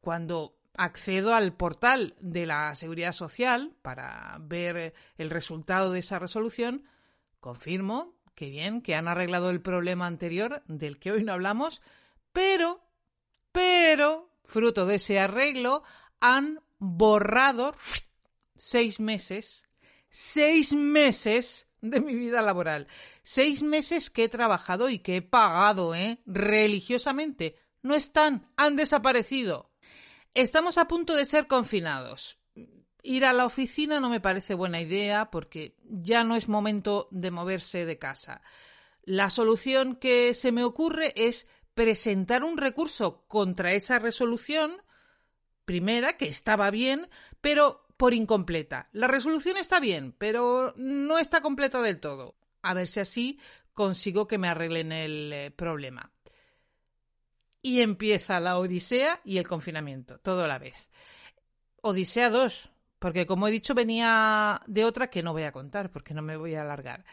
Cuando 0.00 0.58
accedo 0.76 1.36
al 1.36 1.54
portal 1.54 2.16
de 2.18 2.46
la 2.46 2.74
Seguridad 2.74 3.12
Social 3.12 3.76
para 3.80 4.36
ver 4.40 4.92
el 5.18 5.30
resultado 5.30 5.92
de 5.92 6.00
esa 6.00 6.18
resolución, 6.18 6.82
confirmo 7.38 8.16
que 8.34 8.50
bien, 8.50 8.82
que 8.82 8.96
han 8.96 9.06
arreglado 9.06 9.50
el 9.50 9.60
problema 9.60 10.08
anterior 10.08 10.64
del 10.66 10.98
que 10.98 11.12
hoy 11.12 11.22
no 11.22 11.32
hablamos, 11.32 11.80
pero, 12.32 12.80
pero, 13.52 14.32
fruto 14.42 14.84
de 14.84 14.96
ese 14.96 15.20
arreglo, 15.20 15.84
han 16.20 16.58
borrado 16.78 17.74
seis 18.56 19.00
meses, 19.00 19.64
seis 20.10 20.72
meses 20.72 21.66
de 21.80 22.00
mi 22.00 22.14
vida 22.14 22.42
laboral, 22.42 22.88
seis 23.22 23.62
meses 23.62 24.10
que 24.10 24.24
he 24.24 24.28
trabajado 24.28 24.88
y 24.88 24.98
que 24.98 25.16
he 25.16 25.22
pagado, 25.22 25.94
¿eh? 25.94 26.20
Religiosamente. 26.26 27.56
No 27.82 27.94
están, 27.94 28.50
han 28.56 28.76
desaparecido. 28.76 29.70
Estamos 30.34 30.78
a 30.78 30.88
punto 30.88 31.14
de 31.14 31.26
ser 31.26 31.46
confinados. 31.46 32.38
Ir 33.02 33.24
a 33.24 33.32
la 33.32 33.46
oficina 33.46 34.00
no 34.00 34.10
me 34.10 34.20
parece 34.20 34.54
buena 34.54 34.80
idea 34.80 35.30
porque 35.30 35.76
ya 35.84 36.24
no 36.24 36.36
es 36.36 36.48
momento 36.48 37.08
de 37.10 37.30
moverse 37.30 37.86
de 37.86 37.98
casa. 37.98 38.42
La 39.02 39.30
solución 39.30 39.96
que 39.96 40.34
se 40.34 40.52
me 40.52 40.64
ocurre 40.64 41.14
es 41.16 41.46
presentar 41.74 42.42
un 42.42 42.58
recurso 42.58 43.24
contra 43.28 43.72
esa 43.72 43.98
resolución, 43.98 44.82
primera, 45.68 46.16
que 46.16 46.28
estaba 46.28 46.70
bien, 46.70 47.10
pero 47.42 47.84
por 47.98 48.14
incompleta. 48.14 48.88
La 48.92 49.06
resolución 49.06 49.58
está 49.58 49.80
bien, 49.80 50.14
pero 50.16 50.72
no 50.78 51.18
está 51.18 51.42
completa 51.42 51.82
del 51.82 52.00
todo. 52.00 52.36
A 52.62 52.72
ver 52.72 52.88
si 52.88 53.00
así 53.00 53.38
consigo 53.74 54.26
que 54.26 54.38
me 54.38 54.48
arreglen 54.48 54.92
el 54.92 55.30
eh, 55.30 55.50
problema. 55.50 56.10
Y 57.60 57.82
empieza 57.82 58.40
la 58.40 58.58
Odisea 58.58 59.20
y 59.24 59.36
el 59.36 59.46
confinamiento, 59.46 60.18
todo 60.20 60.44
a 60.44 60.48
la 60.48 60.58
vez. 60.58 60.88
Odisea 61.82 62.30
2, 62.30 62.70
porque 62.98 63.26
como 63.26 63.46
he 63.46 63.50
dicho 63.50 63.74
venía 63.74 64.62
de 64.66 64.86
otra 64.86 65.10
que 65.10 65.22
no 65.22 65.34
voy 65.34 65.42
a 65.42 65.52
contar 65.52 65.90
porque 65.90 66.14
no 66.14 66.22
me 66.22 66.38
voy 66.38 66.54
a 66.54 66.62
alargar. 66.62 67.04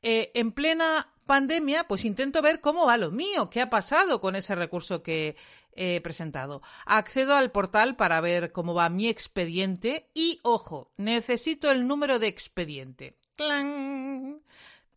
Eh, 0.00 0.30
en 0.34 0.52
plena 0.52 1.12
pandemia, 1.26 1.88
pues 1.88 2.04
intento 2.04 2.40
ver 2.40 2.60
cómo 2.60 2.86
va 2.86 2.96
lo 2.96 3.10
mío, 3.10 3.50
qué 3.50 3.60
ha 3.60 3.68
pasado 3.68 4.20
con 4.20 4.36
ese 4.36 4.54
recurso 4.54 5.02
que 5.02 5.36
he 5.76 6.00
presentado. 6.00 6.62
Accedo 6.84 7.34
al 7.34 7.52
portal 7.52 7.96
para 7.96 8.20
ver 8.20 8.52
cómo 8.52 8.74
va 8.74 8.88
mi 8.88 9.08
expediente 9.08 10.10
y, 10.14 10.40
ojo, 10.42 10.92
necesito 10.96 11.70
el 11.70 11.86
número 11.86 12.18
de 12.18 12.28
expediente. 12.28 13.18
¡Clang! 13.36 14.40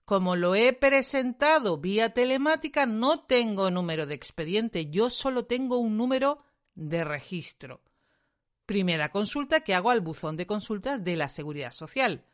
Como 0.05 0.35
lo 0.35 0.55
he 0.55 0.73
presentado 0.73 1.77
vía 1.77 2.13
telemática, 2.13 2.85
no 2.87 3.19
tengo 3.19 3.69
número 3.69 4.07
de 4.07 4.15
expediente, 4.15 4.89
yo 4.89 5.09
solo 5.11 5.45
tengo 5.45 5.77
un 5.77 5.97
número 5.97 6.43
de 6.73 7.03
registro. 7.03 7.83
Primera 8.65 9.11
consulta 9.11 9.61
que 9.61 9.75
hago 9.75 9.91
al 9.91 10.01
buzón 10.01 10.35
de 10.37 10.47
consultas 10.47 11.03
de 11.03 11.15
la 11.15 11.29
Seguridad 11.29 11.71
Social. 11.71 12.25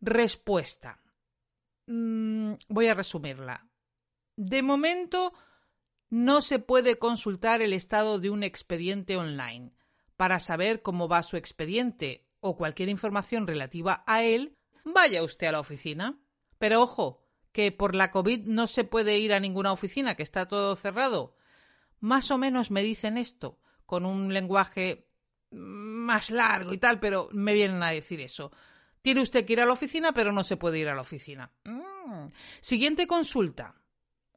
Respuesta. 0.00 1.00
Mm, 1.86 2.54
voy 2.68 2.86
a 2.86 2.94
resumirla. 2.94 3.66
De 4.36 4.62
momento, 4.62 5.32
no 6.10 6.40
se 6.40 6.58
puede 6.58 6.98
consultar 6.98 7.62
el 7.62 7.72
estado 7.72 8.18
de 8.18 8.30
un 8.30 8.42
expediente 8.42 9.16
online. 9.16 9.72
Para 10.16 10.40
saber 10.40 10.82
cómo 10.82 11.08
va 11.08 11.22
su 11.22 11.36
expediente 11.36 12.26
o 12.40 12.56
cualquier 12.56 12.88
información 12.88 13.46
relativa 13.46 14.02
a 14.06 14.22
él, 14.22 14.58
vaya 14.84 15.22
usted 15.22 15.46
a 15.46 15.52
la 15.52 15.60
oficina. 15.60 16.18
Pero 16.58 16.82
ojo, 16.82 17.22
que 17.52 17.72
por 17.72 17.94
la 17.94 18.10
COVID 18.10 18.46
no 18.46 18.66
se 18.66 18.84
puede 18.84 19.18
ir 19.18 19.32
a 19.32 19.40
ninguna 19.40 19.72
oficina, 19.72 20.14
que 20.14 20.22
está 20.22 20.46
todo 20.46 20.76
cerrado. 20.76 21.34
Más 22.00 22.30
o 22.30 22.38
menos 22.38 22.70
me 22.70 22.82
dicen 22.82 23.16
esto, 23.16 23.58
con 23.86 24.04
un 24.04 24.34
lenguaje 24.34 25.06
más 25.50 26.30
largo 26.30 26.72
y 26.72 26.78
tal, 26.78 27.00
pero 27.00 27.28
me 27.32 27.54
vienen 27.54 27.82
a 27.82 27.90
decir 27.90 28.20
eso. 28.20 28.52
Tiene 29.02 29.22
usted 29.22 29.44
que 29.44 29.54
ir 29.54 29.60
a 29.60 29.66
la 29.66 29.72
oficina, 29.72 30.12
pero 30.12 30.32
no 30.32 30.44
se 30.44 30.56
puede 30.56 30.78
ir 30.78 30.88
a 30.88 30.94
la 30.94 31.00
oficina. 31.00 31.50
Mm. 31.64 32.28
Siguiente 32.60 33.06
consulta. 33.06 33.74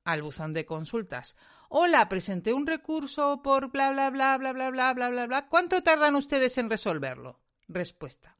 Al 0.06 0.22
buzón 0.22 0.54
de 0.54 0.66
consultas. 0.66 1.36
Hola, 1.76 2.08
presenté 2.08 2.54
un 2.54 2.68
recurso 2.68 3.42
por 3.42 3.72
bla 3.72 3.90
bla 3.90 4.12
bla 4.12 4.38
bla 4.38 4.54
bla 4.54 4.70
bla 4.70 4.94
bla 4.94 5.10
bla 5.10 5.26
bla. 5.26 5.50
¿Cuánto 5.50 5.82
tardan 5.82 6.14
ustedes 6.14 6.60
en 6.60 6.70
resolverlo? 6.70 7.40
Respuesta. 7.68 8.38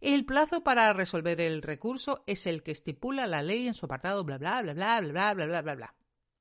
El 0.00 0.24
plazo 0.24 0.64
para 0.64 0.92
resolver 0.92 1.40
el 1.40 1.62
recurso 1.62 2.24
es 2.26 2.44
el 2.48 2.64
que 2.64 2.72
estipula 2.72 3.28
la 3.28 3.40
ley 3.40 3.68
en 3.68 3.74
su 3.74 3.86
apartado 3.86 4.24
bla 4.24 4.36
bla 4.36 4.62
bla 4.62 4.74
bla 4.74 5.00
bla 5.00 5.32
bla 5.32 5.46
bla 5.46 5.62
bla 5.62 5.74
bla. 5.76 5.94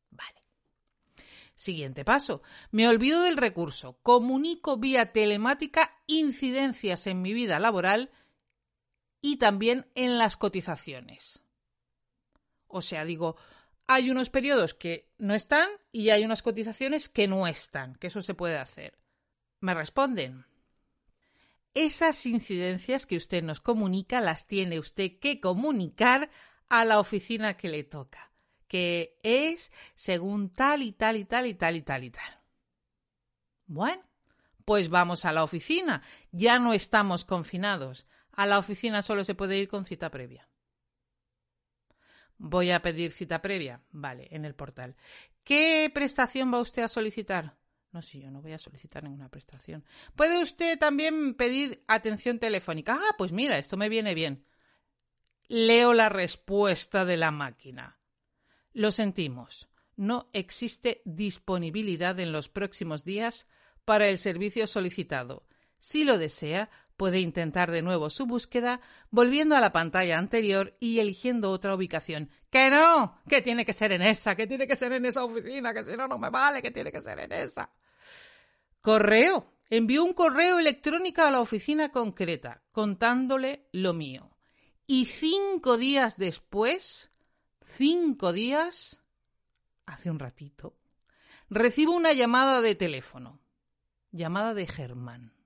Vale. 0.09 0.43
Siguiente 1.53 2.03
paso. 2.03 2.41
Me 2.71 2.87
olvido 2.87 3.21
del 3.21 3.37
recurso. 3.37 3.99
Comunico 4.01 4.77
vía 4.77 5.11
telemática 5.11 6.01
incidencias 6.07 7.05
en 7.05 7.21
mi 7.21 7.33
vida 7.33 7.59
laboral 7.59 8.09
y 9.21 9.37
también 9.37 9.91
en 9.93 10.17
las 10.17 10.37
cotizaciones. 10.37 11.43
O 12.65 12.81
sea, 12.81 13.05
digo, 13.05 13.35
hay 13.93 14.09
unos 14.09 14.29
periodos 14.29 14.73
que 14.73 15.11
no 15.17 15.33
están 15.33 15.67
y 15.91 16.11
hay 16.11 16.23
unas 16.23 16.41
cotizaciones 16.41 17.09
que 17.09 17.27
no 17.27 17.45
están, 17.45 17.95
que 17.95 18.07
eso 18.07 18.23
se 18.23 18.33
puede 18.33 18.57
hacer. 18.57 18.97
Me 19.59 19.73
responden, 19.73 20.45
esas 21.73 22.25
incidencias 22.25 23.05
que 23.05 23.17
usted 23.17 23.43
nos 23.43 23.59
comunica 23.59 24.21
las 24.21 24.47
tiene 24.47 24.79
usted 24.79 25.19
que 25.19 25.41
comunicar 25.41 26.29
a 26.69 26.85
la 26.85 26.99
oficina 26.99 27.57
que 27.57 27.67
le 27.67 27.83
toca, 27.83 28.31
que 28.69 29.17
es 29.23 29.71
según 29.95 30.53
tal 30.53 30.83
y 30.83 30.93
tal 30.93 31.17
y 31.17 31.25
tal 31.25 31.47
y 31.47 31.53
tal 31.53 31.75
y 31.75 31.81
tal 31.81 32.03
y 32.05 32.11
tal. 32.11 32.39
Bueno, 33.65 34.03
pues 34.63 34.87
vamos 34.87 35.25
a 35.25 35.33
la 35.33 35.43
oficina. 35.43 36.01
Ya 36.31 36.59
no 36.59 36.71
estamos 36.71 37.25
confinados. 37.25 38.07
A 38.31 38.45
la 38.45 38.57
oficina 38.57 39.01
solo 39.01 39.25
se 39.25 39.35
puede 39.35 39.57
ir 39.57 39.67
con 39.67 39.83
cita 39.83 40.09
previa. 40.09 40.47
Voy 42.43 42.71
a 42.71 42.81
pedir 42.81 43.11
cita 43.11 43.39
previa. 43.39 43.83
Vale, 43.91 44.27
en 44.31 44.45
el 44.45 44.55
portal. 44.55 44.95
¿Qué 45.43 45.91
prestación 45.93 46.51
va 46.51 46.59
usted 46.59 46.81
a 46.81 46.87
solicitar? 46.87 47.55
No, 47.91 48.01
si 48.01 48.19
yo 48.19 48.31
no 48.31 48.41
voy 48.41 48.53
a 48.53 48.57
solicitar 48.57 49.03
ninguna 49.03 49.29
prestación. 49.29 49.85
¿Puede 50.15 50.41
usted 50.41 50.79
también 50.79 51.35
pedir 51.35 51.83
atención 51.87 52.39
telefónica? 52.39 52.99
Ah, 52.99 53.15
pues 53.15 53.31
mira, 53.31 53.59
esto 53.59 53.77
me 53.77 53.89
viene 53.89 54.15
bien. 54.15 54.43
Leo 55.49 55.93
la 55.93 56.09
respuesta 56.09 57.05
de 57.05 57.17
la 57.17 57.29
máquina. 57.29 57.99
Lo 58.73 58.91
sentimos. 58.91 59.69
No 59.95 60.29
existe 60.33 61.03
disponibilidad 61.05 62.19
en 62.19 62.31
los 62.31 62.49
próximos 62.49 63.03
días 63.03 63.47
para 63.85 64.07
el 64.07 64.17
servicio 64.17 64.65
solicitado. 64.65 65.45
Si 65.77 66.05
lo 66.05 66.17
desea, 66.17 66.71
puede 67.01 67.19
intentar 67.19 67.71
de 67.71 67.81
nuevo 67.81 68.11
su 68.11 68.27
búsqueda 68.27 68.79
volviendo 69.09 69.55
a 69.55 69.59
la 69.59 69.71
pantalla 69.71 70.19
anterior 70.19 70.75
y 70.79 70.99
eligiendo 70.99 71.49
otra 71.49 71.73
ubicación. 71.73 72.29
¡Que 72.51 72.69
no! 72.69 73.17
Que 73.27 73.41
tiene 73.41 73.65
que 73.65 73.73
ser 73.73 73.91
en 73.91 74.03
esa, 74.03 74.35
que 74.35 74.45
tiene 74.45 74.67
que 74.67 74.75
ser 74.75 74.93
en 74.93 75.07
esa 75.07 75.23
oficina, 75.23 75.73
que 75.73 75.83
si 75.83 75.97
no, 75.97 76.07
no 76.07 76.19
me 76.19 76.29
vale, 76.29 76.61
que 76.61 76.69
tiene 76.69 76.91
que 76.91 77.01
ser 77.01 77.17
en 77.17 77.31
esa. 77.31 77.71
Correo. 78.81 79.51
Envió 79.71 80.03
un 80.03 80.13
correo 80.13 80.59
electrónico 80.59 81.23
a 81.23 81.31
la 81.31 81.39
oficina 81.39 81.89
concreta, 81.89 82.61
contándole 82.71 83.67
lo 83.71 83.93
mío. 83.93 84.37
Y 84.85 85.05
cinco 85.05 85.77
días 85.77 86.17
después, 86.17 87.09
cinco 87.65 88.31
días, 88.31 89.01
hace 89.87 90.11
un 90.11 90.19
ratito, 90.19 90.77
recibo 91.49 91.95
una 91.95 92.13
llamada 92.13 92.61
de 92.61 92.75
teléfono. 92.75 93.41
Llamada 94.11 94.53
de 94.53 94.67
Germán. 94.67 95.40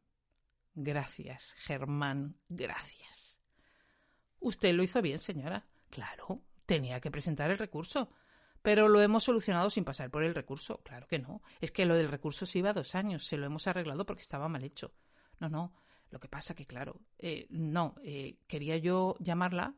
Gracias, 0.75 1.53
Germán, 1.57 2.37
gracias. 2.49 3.37
Usted 4.39 4.73
lo 4.73 4.83
hizo 4.83 5.01
bien, 5.01 5.19
señora. 5.19 5.65
Claro, 5.89 6.43
tenía 6.65 6.99
que 6.99 7.09
presentar 7.09 7.49
el 7.49 7.57
recurso. 7.57 8.11
Pero 8.61 8.89
lo 8.89 8.99
hemos 9.01 9.23
solucionado 9.23 9.69
sin 9.69 9.85
pasar 9.85 10.09
por 10.09 10.23
el 10.23 10.35
recurso. 10.35 10.81
Claro 10.83 11.07
que 11.07 11.19
no. 11.19 11.41
Es 11.61 11.71
que 11.71 11.85
lo 11.85 11.95
del 11.95 12.09
recurso 12.09 12.45
se 12.45 12.59
iba 12.59 12.73
dos 12.73 12.95
años. 12.95 13.25
Se 13.25 13.37
lo 13.37 13.45
hemos 13.45 13.67
arreglado 13.67 14.05
porque 14.05 14.23
estaba 14.23 14.49
mal 14.49 14.63
hecho. 14.63 14.93
No, 15.39 15.49
no. 15.49 15.73
Lo 16.09 16.19
que 16.19 16.27
pasa 16.27 16.55
que, 16.55 16.65
claro, 16.65 16.99
eh, 17.19 17.45
no. 17.51 17.95
Eh, 18.03 18.39
quería 18.47 18.77
yo 18.77 19.15
llamarla 19.19 19.75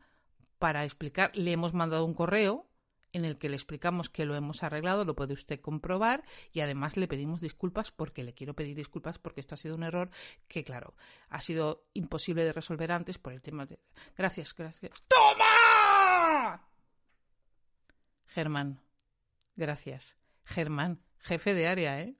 para 0.58 0.86
explicar. 0.86 1.36
Le 1.36 1.52
hemos 1.52 1.74
mandado 1.74 2.06
un 2.06 2.14
correo 2.14 2.70
en 3.14 3.26
el 3.26 3.38
que 3.38 3.50
le 3.50 3.56
explicamos 3.56 4.10
que 4.10 4.26
lo 4.26 4.36
hemos 4.36 4.64
arreglado, 4.64 5.06
lo 5.06 5.16
puede 5.16 5.34
usted 5.34 5.60
comprobar 5.60 6.24
y 6.52 6.62
además 6.62 6.98
le 6.98 7.08
pedimos 7.08 7.42
disculpas 7.42 7.92
porque 7.92 8.24
le 8.24 8.34
quiero 8.34 8.56
pedir 8.56 8.76
disculpas 8.76 9.18
porque 9.20 9.42
esto 9.42 9.56
ha 9.56 9.58
sido 9.58 9.76
un 9.76 9.84
error 9.84 10.10
que, 10.48 10.64
claro, 10.64 10.96
ha 11.30 11.42
sido 11.42 11.88
imposible 11.94 12.44
de 12.44 12.54
resolver 12.54 12.92
antes 12.92 13.18
por 13.18 13.34
el 13.34 13.42
tema 13.42 13.66
de... 13.66 13.80
Gracias, 14.16 14.54
gracias. 14.54 15.04
¡Toma! 15.08 16.68
Germán. 18.28 18.82
Gracias. 19.56 20.16
Germán, 20.46 21.02
jefe 21.20 21.54
de 21.54 21.68
área, 21.68 22.02
¿eh? 22.02 22.16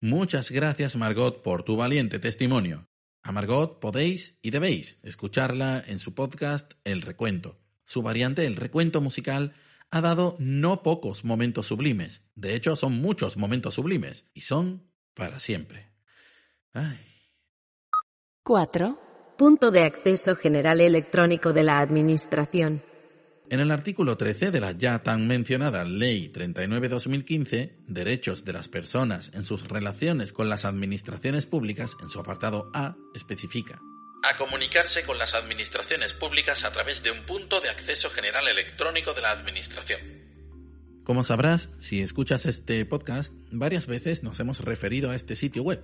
Muchas 0.00 0.50
gracias, 0.50 0.96
Margot, 0.96 1.42
por 1.42 1.62
tu 1.62 1.76
valiente 1.76 2.18
testimonio. 2.18 2.88
A 3.22 3.32
Margot 3.32 3.80
podéis 3.80 4.38
y 4.40 4.50
debéis 4.50 4.98
escucharla 5.02 5.84
en 5.86 5.98
su 5.98 6.14
podcast 6.14 6.72
El 6.84 7.02
Recuento. 7.02 7.60
Su 7.84 8.00
variante, 8.00 8.46
El 8.46 8.56
Recuento 8.56 9.02
Musical, 9.02 9.54
ha 9.90 10.00
dado 10.00 10.36
no 10.38 10.82
pocos 10.82 11.24
momentos 11.24 11.66
sublimes. 11.66 12.22
De 12.34 12.54
hecho, 12.54 12.76
son 12.76 12.94
muchos 12.94 13.36
momentos 13.36 13.74
sublimes. 13.74 14.26
Y 14.34 14.42
son 14.42 14.90
para 15.14 15.40
siempre. 15.40 15.90
Ay. 16.72 16.98
4. 18.44 18.98
Punto 19.36 19.70
de 19.70 19.82
acceso 19.82 20.36
general 20.36 20.80
electrónico 20.80 21.52
de 21.52 21.64
la 21.64 21.80
Administración. 21.80 22.82
En 23.48 23.58
el 23.58 23.72
artículo 23.72 24.16
13 24.16 24.52
de 24.52 24.60
la 24.60 24.72
ya 24.72 25.02
tan 25.02 25.26
mencionada 25.26 25.84
Ley 25.84 26.30
39-2015, 26.32 27.84
Derechos 27.88 28.44
de 28.44 28.52
las 28.52 28.68
Personas 28.68 29.32
en 29.34 29.42
sus 29.42 29.68
relaciones 29.68 30.32
con 30.32 30.48
las 30.48 30.64
administraciones 30.64 31.46
públicas, 31.46 31.96
en 32.00 32.10
su 32.10 32.20
apartado 32.20 32.70
A, 32.74 32.96
especifica 33.12 33.80
a 34.22 34.36
comunicarse 34.36 35.04
con 35.04 35.18
las 35.18 35.34
administraciones 35.34 36.14
públicas 36.14 36.64
a 36.64 36.72
través 36.72 37.02
de 37.02 37.10
un 37.10 37.24
punto 37.24 37.60
de 37.60 37.70
acceso 37.70 38.10
general 38.10 38.46
electrónico 38.48 39.14
de 39.14 39.22
la 39.22 39.30
Administración. 39.30 40.00
Como 41.04 41.22
sabrás, 41.22 41.70
si 41.80 42.02
escuchas 42.02 42.46
este 42.46 42.84
podcast, 42.84 43.32
varias 43.50 43.86
veces 43.86 44.22
nos 44.22 44.38
hemos 44.38 44.60
referido 44.60 45.10
a 45.10 45.16
este 45.16 45.36
sitio 45.36 45.62
web. 45.62 45.82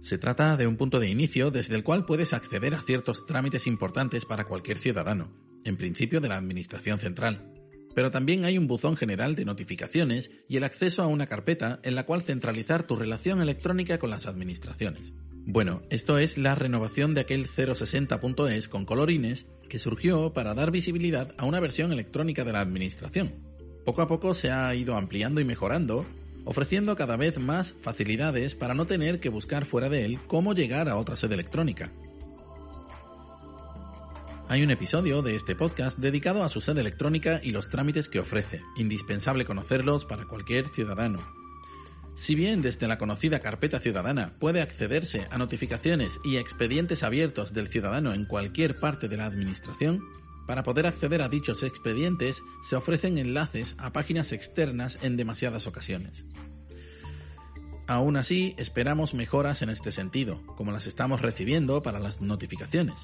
Se 0.00 0.18
trata 0.18 0.56
de 0.56 0.66
un 0.66 0.76
punto 0.76 1.00
de 1.00 1.08
inicio 1.08 1.50
desde 1.50 1.74
el 1.74 1.84
cual 1.84 2.04
puedes 2.04 2.32
acceder 2.32 2.74
a 2.74 2.80
ciertos 2.80 3.26
trámites 3.26 3.66
importantes 3.66 4.24
para 4.24 4.44
cualquier 4.44 4.78
ciudadano, 4.78 5.32
en 5.64 5.76
principio 5.76 6.20
de 6.20 6.28
la 6.28 6.36
Administración 6.36 6.98
Central. 6.98 7.54
pero 7.94 8.12
también 8.12 8.44
hay 8.44 8.56
un 8.58 8.68
buzón 8.68 8.96
general 8.96 9.34
de 9.34 9.44
notificaciones 9.44 10.30
y 10.48 10.56
el 10.56 10.62
acceso 10.62 11.02
a 11.02 11.08
una 11.08 11.26
carpeta 11.26 11.80
en 11.82 11.96
la 11.96 12.06
cual 12.06 12.22
centralizar 12.22 12.84
tu 12.84 12.94
relación 12.94 13.40
electrónica 13.42 13.98
con 13.98 14.10
las 14.10 14.26
administraciones. 14.26 15.14
Bueno, 15.50 15.80
esto 15.88 16.18
es 16.18 16.36
la 16.36 16.54
renovación 16.54 17.14
de 17.14 17.22
aquel 17.22 17.46
060.es 17.46 18.68
con 18.68 18.84
colorines 18.84 19.46
que 19.70 19.78
surgió 19.78 20.34
para 20.34 20.52
dar 20.52 20.70
visibilidad 20.70 21.34
a 21.38 21.46
una 21.46 21.58
versión 21.58 21.90
electrónica 21.90 22.44
de 22.44 22.52
la 22.52 22.60
administración. 22.60 23.32
Poco 23.86 24.02
a 24.02 24.08
poco 24.08 24.34
se 24.34 24.50
ha 24.50 24.74
ido 24.74 24.94
ampliando 24.94 25.40
y 25.40 25.46
mejorando, 25.46 26.04
ofreciendo 26.44 26.96
cada 26.96 27.16
vez 27.16 27.38
más 27.38 27.74
facilidades 27.80 28.54
para 28.54 28.74
no 28.74 28.86
tener 28.86 29.20
que 29.20 29.30
buscar 29.30 29.64
fuera 29.64 29.88
de 29.88 30.04
él 30.04 30.18
cómo 30.26 30.52
llegar 30.52 30.86
a 30.90 30.96
otra 30.96 31.16
sede 31.16 31.32
electrónica. 31.32 31.90
Hay 34.50 34.62
un 34.62 34.70
episodio 34.70 35.22
de 35.22 35.34
este 35.34 35.56
podcast 35.56 35.98
dedicado 35.98 36.44
a 36.44 36.50
su 36.50 36.60
sede 36.60 36.82
electrónica 36.82 37.40
y 37.42 37.52
los 37.52 37.70
trámites 37.70 38.10
que 38.10 38.20
ofrece, 38.20 38.60
indispensable 38.76 39.46
conocerlos 39.46 40.04
para 40.04 40.26
cualquier 40.26 40.68
ciudadano. 40.68 41.37
Si 42.18 42.34
bien 42.34 42.62
desde 42.62 42.88
la 42.88 42.98
conocida 42.98 43.38
carpeta 43.38 43.78
ciudadana 43.78 44.32
puede 44.40 44.60
accederse 44.60 45.28
a 45.30 45.38
notificaciones 45.38 46.18
y 46.24 46.36
expedientes 46.36 47.04
abiertos 47.04 47.52
del 47.52 47.68
ciudadano 47.68 48.12
en 48.12 48.24
cualquier 48.24 48.80
parte 48.80 49.06
de 49.06 49.16
la 49.16 49.24
administración, 49.24 50.02
para 50.48 50.64
poder 50.64 50.88
acceder 50.88 51.22
a 51.22 51.28
dichos 51.28 51.62
expedientes 51.62 52.42
se 52.68 52.74
ofrecen 52.74 53.18
enlaces 53.18 53.76
a 53.78 53.92
páginas 53.92 54.32
externas 54.32 54.98
en 55.00 55.16
demasiadas 55.16 55.68
ocasiones. 55.68 56.24
Aún 57.86 58.16
así, 58.16 58.52
esperamos 58.58 59.14
mejoras 59.14 59.62
en 59.62 59.70
este 59.70 59.92
sentido, 59.92 60.44
como 60.56 60.72
las 60.72 60.88
estamos 60.88 61.22
recibiendo 61.22 61.82
para 61.82 62.00
las 62.00 62.20
notificaciones. 62.20 62.96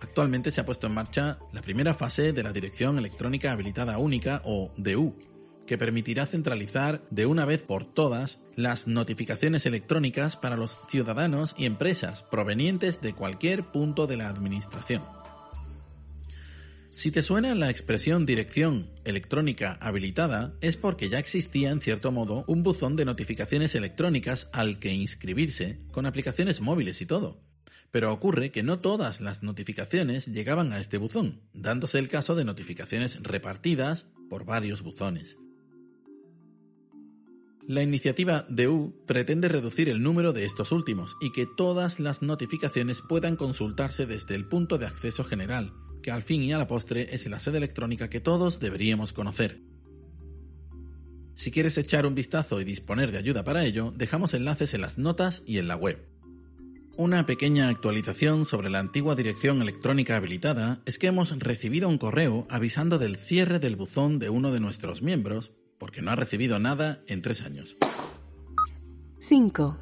Actualmente 0.00 0.52
se 0.52 0.60
ha 0.60 0.66
puesto 0.66 0.86
en 0.86 0.94
marcha 0.94 1.40
la 1.52 1.62
primera 1.62 1.94
fase 1.94 2.32
de 2.32 2.44
la 2.44 2.52
Dirección 2.52 2.96
Electrónica 2.96 3.50
Habilitada 3.50 3.98
Única 3.98 4.40
o 4.44 4.72
DU, 4.76 5.31
que 5.66 5.78
permitirá 5.78 6.26
centralizar 6.26 7.02
de 7.10 7.26
una 7.26 7.44
vez 7.44 7.62
por 7.62 7.84
todas 7.84 8.38
las 8.56 8.86
notificaciones 8.86 9.66
electrónicas 9.66 10.36
para 10.36 10.56
los 10.56 10.78
ciudadanos 10.88 11.54
y 11.56 11.66
empresas 11.66 12.22
provenientes 12.24 13.00
de 13.00 13.14
cualquier 13.14 13.70
punto 13.70 14.06
de 14.06 14.16
la 14.16 14.28
Administración. 14.28 15.02
Si 16.94 17.10
te 17.10 17.22
suena 17.22 17.54
la 17.54 17.70
expresión 17.70 18.26
dirección 18.26 18.90
electrónica 19.04 19.78
habilitada, 19.80 20.52
es 20.60 20.76
porque 20.76 21.08
ya 21.08 21.18
existía 21.18 21.70
en 21.70 21.80
cierto 21.80 22.12
modo 22.12 22.44
un 22.46 22.62
buzón 22.62 22.96
de 22.96 23.06
notificaciones 23.06 23.74
electrónicas 23.74 24.50
al 24.52 24.78
que 24.78 24.92
inscribirse 24.92 25.80
con 25.90 26.04
aplicaciones 26.04 26.60
móviles 26.60 27.00
y 27.00 27.06
todo. 27.06 27.40
Pero 27.90 28.12
ocurre 28.12 28.50
que 28.50 28.62
no 28.62 28.78
todas 28.80 29.22
las 29.22 29.42
notificaciones 29.42 30.26
llegaban 30.26 30.74
a 30.74 30.80
este 30.80 30.98
buzón, 30.98 31.40
dándose 31.54 31.98
el 31.98 32.08
caso 32.08 32.34
de 32.34 32.44
notificaciones 32.44 33.22
repartidas 33.22 34.06
por 34.28 34.44
varios 34.44 34.82
buzones. 34.82 35.38
La 37.68 37.80
iniciativa 37.80 38.44
DU 38.48 38.92
pretende 39.06 39.48
reducir 39.48 39.88
el 39.88 40.02
número 40.02 40.32
de 40.32 40.44
estos 40.44 40.72
últimos 40.72 41.16
y 41.20 41.30
que 41.30 41.46
todas 41.46 42.00
las 42.00 42.20
notificaciones 42.20 43.02
puedan 43.02 43.36
consultarse 43.36 44.04
desde 44.04 44.34
el 44.34 44.46
punto 44.48 44.78
de 44.78 44.86
acceso 44.86 45.22
general, 45.22 45.72
que 46.02 46.10
al 46.10 46.24
fin 46.24 46.42
y 46.42 46.52
a 46.52 46.58
la 46.58 46.66
postre 46.66 47.14
es 47.14 47.24
la 47.28 47.38
sede 47.38 47.58
electrónica 47.58 48.10
que 48.10 48.20
todos 48.20 48.58
deberíamos 48.58 49.12
conocer. 49.12 49.60
Si 51.34 51.52
quieres 51.52 51.78
echar 51.78 52.04
un 52.04 52.16
vistazo 52.16 52.60
y 52.60 52.64
disponer 52.64 53.12
de 53.12 53.18
ayuda 53.18 53.44
para 53.44 53.64
ello, 53.64 53.92
dejamos 53.96 54.34
enlaces 54.34 54.74
en 54.74 54.80
las 54.80 54.98
notas 54.98 55.42
y 55.46 55.58
en 55.58 55.68
la 55.68 55.76
web. 55.76 56.04
Una 56.96 57.26
pequeña 57.26 57.68
actualización 57.68 58.44
sobre 58.44 58.70
la 58.70 58.80
antigua 58.80 59.14
dirección 59.14 59.62
electrónica 59.62 60.16
habilitada 60.16 60.82
es 60.84 60.98
que 60.98 61.06
hemos 61.06 61.38
recibido 61.38 61.88
un 61.88 61.98
correo 61.98 62.44
avisando 62.50 62.98
del 62.98 63.16
cierre 63.16 63.60
del 63.60 63.76
buzón 63.76 64.18
de 64.18 64.30
uno 64.30 64.50
de 64.50 64.60
nuestros 64.60 65.00
miembros 65.00 65.52
porque 65.82 66.00
no 66.00 66.12
ha 66.12 66.14
recibido 66.14 66.60
nada 66.60 67.02
en 67.08 67.22
tres 67.22 67.42
años. 67.42 67.76
5. 69.18 69.76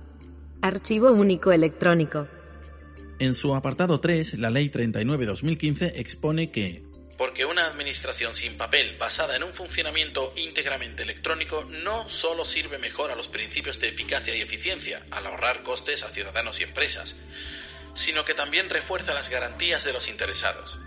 Archivo 0.63 1.13
único 1.13 1.53
electrónico. 1.53 2.27
En 3.19 3.35
su 3.35 3.55
apartado 3.55 4.01
3, 4.01 4.39
la 4.39 4.49
Ley 4.49 4.71
39-2015 4.71 5.93
expone 5.97 6.51
que 6.51 6.85
porque 7.19 7.45
una 7.45 7.67
administración 7.67 8.33
sin 8.33 8.57
papel 8.57 8.97
basada 8.97 9.37
en 9.37 9.45
un 9.45 9.53
funcionamiento 9.53 10.33
íntegramente 10.37 11.03
electrónico 11.03 11.67
no 11.69 12.09
solo 12.09 12.47
sirve 12.47 12.79
mejor 12.79 13.11
a 13.11 13.15
los 13.15 13.29
principios 13.29 13.79
de 13.79 13.89
eficacia 13.89 14.35
y 14.35 14.41
eficiencia 14.41 15.05
al 15.11 15.27
ahorrar 15.27 15.63
costes 15.63 16.03
a 16.03 16.09
ciudadanos 16.09 16.61
y 16.61 16.63
empresas, 16.63 17.15
sino 17.93 18.25
que 18.25 18.33
también 18.33 18.71
refuerza 18.71 19.13
las 19.13 19.29
garantías 19.29 19.85
de 19.85 19.93
los 19.93 20.09
interesados. 20.09 20.79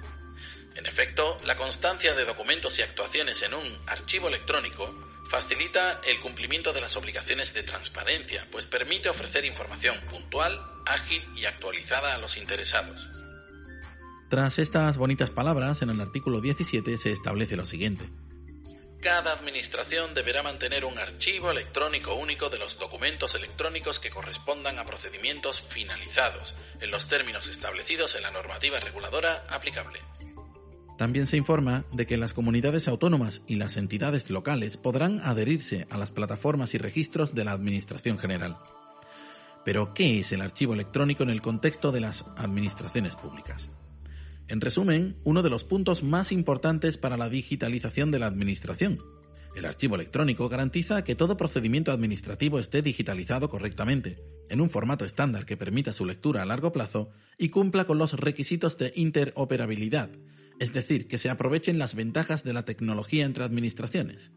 En 0.75 0.85
efecto, 0.85 1.39
la 1.45 1.55
constancia 1.55 2.13
de 2.13 2.25
documentos 2.25 2.79
y 2.79 2.81
actuaciones 2.81 3.41
en 3.43 3.53
un 3.53 3.77
archivo 3.85 4.27
electrónico 4.27 4.93
facilita 5.29 6.01
el 6.05 6.19
cumplimiento 6.19 6.73
de 6.73 6.81
las 6.81 6.95
obligaciones 6.95 7.53
de 7.53 7.63
transparencia, 7.63 8.47
pues 8.51 8.65
permite 8.65 9.09
ofrecer 9.09 9.45
información 9.45 9.99
puntual, 10.09 10.61
ágil 10.85 11.23
y 11.35 11.45
actualizada 11.45 12.13
a 12.13 12.17
los 12.17 12.37
interesados. 12.37 13.09
Tras 14.29 14.57
estas 14.57 14.97
bonitas 14.97 15.29
palabras, 15.29 15.81
en 15.81 15.91
el 15.91 16.01
artículo 16.01 16.41
17 16.41 16.97
se 16.97 17.11
establece 17.11 17.55
lo 17.55 17.65
siguiente. 17.65 18.09
Cada 18.99 19.33
administración 19.33 20.13
deberá 20.13 20.43
mantener 20.43 20.85
un 20.85 20.97
archivo 20.97 21.51
electrónico 21.51 22.15
único 22.15 22.49
de 22.49 22.57
los 22.57 22.79
documentos 22.79 23.35
electrónicos 23.35 23.99
que 23.99 24.09
correspondan 24.09 24.79
a 24.79 24.85
procedimientos 24.85 25.61
finalizados, 25.61 26.55
en 26.79 26.89
los 26.89 27.07
términos 27.07 27.47
establecidos 27.47 28.15
en 28.15 28.23
la 28.23 28.31
normativa 28.31 28.79
reguladora 28.79 29.43
aplicable. 29.49 29.99
También 30.97 31.25
se 31.25 31.37
informa 31.37 31.85
de 31.91 32.05
que 32.05 32.17
las 32.17 32.33
comunidades 32.33 32.87
autónomas 32.87 33.41
y 33.47 33.55
las 33.55 33.77
entidades 33.77 34.29
locales 34.29 34.77
podrán 34.77 35.21
adherirse 35.23 35.87
a 35.89 35.97
las 35.97 36.11
plataformas 36.11 36.75
y 36.75 36.77
registros 36.77 37.33
de 37.33 37.45
la 37.45 37.51
Administración 37.51 38.19
General. 38.19 38.57
Pero, 39.65 39.93
¿qué 39.93 40.19
es 40.19 40.31
el 40.33 40.41
archivo 40.41 40.73
electrónico 40.73 41.23
en 41.23 41.29
el 41.29 41.41
contexto 41.41 41.91
de 41.91 42.01
las 42.01 42.25
administraciones 42.37 43.15
públicas? 43.15 43.69
En 44.47 44.61
resumen, 44.61 45.15
uno 45.23 45.41
de 45.41 45.49
los 45.49 45.63
puntos 45.63 46.03
más 46.03 46.31
importantes 46.31 46.97
para 46.97 47.17
la 47.17 47.29
digitalización 47.29 48.11
de 48.11 48.19
la 48.19 48.27
Administración. 48.27 48.99
El 49.55 49.65
archivo 49.65 49.95
electrónico 49.95 50.49
garantiza 50.49 51.03
que 51.03 51.15
todo 51.15 51.37
procedimiento 51.37 51.91
administrativo 51.91 52.59
esté 52.59 52.81
digitalizado 52.81 53.49
correctamente, 53.49 54.21
en 54.49 54.61
un 54.61 54.69
formato 54.69 55.05
estándar 55.05 55.45
que 55.45 55.57
permita 55.57 55.93
su 55.93 56.05
lectura 56.05 56.41
a 56.41 56.45
largo 56.45 56.71
plazo 56.71 57.09
y 57.37 57.49
cumpla 57.49 57.85
con 57.85 57.97
los 57.97 58.13
requisitos 58.13 58.77
de 58.77 58.91
interoperabilidad, 58.95 60.09
es 60.63 60.71
decir, 60.71 61.09
que 61.09 61.17
se 61.17 61.29
aprovechen 61.29 61.77
las 61.77 61.93
ventajas 61.93 62.45
de 62.45 62.53
la 62.53 62.63
tecnología 62.63 63.25
entre 63.25 63.43
administraciones. 63.43 64.31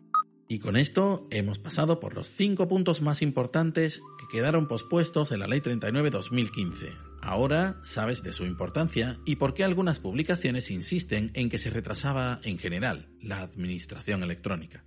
Y 0.49 0.59
con 0.59 0.77
esto 0.77 1.29
hemos 1.31 1.61
pasado 1.61 2.01
por 2.01 2.15
los 2.17 2.29
cinco 2.29 2.67
puntos 2.67 3.01
más 3.01 3.23
importantes 3.23 4.01
que 4.19 4.37
quedaron 4.37 4.67
pospuestos 4.67 5.31
en 5.31 5.39
la 5.39 5.47
Ley 5.47 5.61
39-2015. 5.61 6.97
Ahora 7.23 7.81
sabes 7.85 8.25
de 8.25 8.33
su 8.33 8.45
importancia 8.45 9.21
y 9.25 9.37
por 9.37 9.55
qué 9.55 9.63
algunas 9.63 10.01
publicaciones 10.01 10.73
insisten 10.73 11.31
en 11.35 11.49
que 11.49 11.59
se 11.59 11.71
retrasaba 11.71 12.41
en 12.43 12.59
general 12.59 13.09
la 13.21 13.43
administración 13.43 14.25
electrónica. 14.25 14.85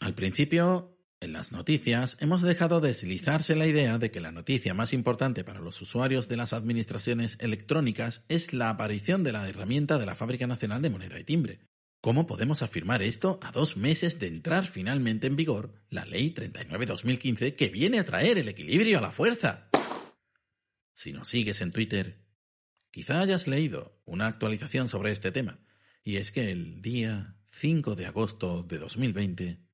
Al 0.00 0.14
principio, 0.14 0.97
en 1.20 1.32
las 1.32 1.52
noticias, 1.52 2.16
hemos 2.20 2.42
dejado 2.42 2.80
deslizarse 2.80 3.56
la 3.56 3.66
idea 3.66 3.98
de 3.98 4.10
que 4.10 4.20
la 4.20 4.32
noticia 4.32 4.74
más 4.74 4.92
importante 4.92 5.44
para 5.44 5.60
los 5.60 5.80
usuarios 5.82 6.28
de 6.28 6.36
las 6.36 6.52
administraciones 6.52 7.36
electrónicas 7.40 8.24
es 8.28 8.52
la 8.52 8.70
aparición 8.70 9.24
de 9.24 9.32
la 9.32 9.48
herramienta 9.48 9.98
de 9.98 10.06
la 10.06 10.14
Fábrica 10.14 10.46
Nacional 10.46 10.82
de 10.82 10.90
Moneda 10.90 11.18
y 11.18 11.24
Timbre, 11.24 11.60
¿Cómo 12.00 12.28
podemos 12.28 12.62
afirmar 12.62 13.02
esto 13.02 13.40
a 13.42 13.50
dos 13.50 13.76
meses 13.76 14.20
de 14.20 14.28
entrar 14.28 14.66
finalmente 14.66 15.26
en 15.26 15.34
vigor 15.34 15.74
la 15.90 16.04
Ley 16.04 16.32
39-2015 16.32 17.56
que 17.56 17.68
viene 17.70 17.98
a 17.98 18.04
traer 18.04 18.38
el 18.38 18.48
equilibrio 18.48 18.98
a 18.98 19.00
la 19.00 19.10
fuerza? 19.10 19.68
Si 20.94 21.12
nos 21.12 21.26
sigues 21.26 21.60
en 21.60 21.72
Twitter, 21.72 22.24
quizá 22.92 23.20
hayas 23.20 23.48
leído 23.48 24.00
una 24.04 24.28
actualización 24.28 24.88
sobre 24.88 25.10
este 25.10 25.32
tema, 25.32 25.58
y 26.04 26.16
es 26.16 26.30
que 26.30 26.52
el 26.52 26.82
día 26.82 27.36
5 27.50 27.96
de 27.96 28.06
agosto 28.06 28.62
de 28.62 28.78
2020, 28.78 29.67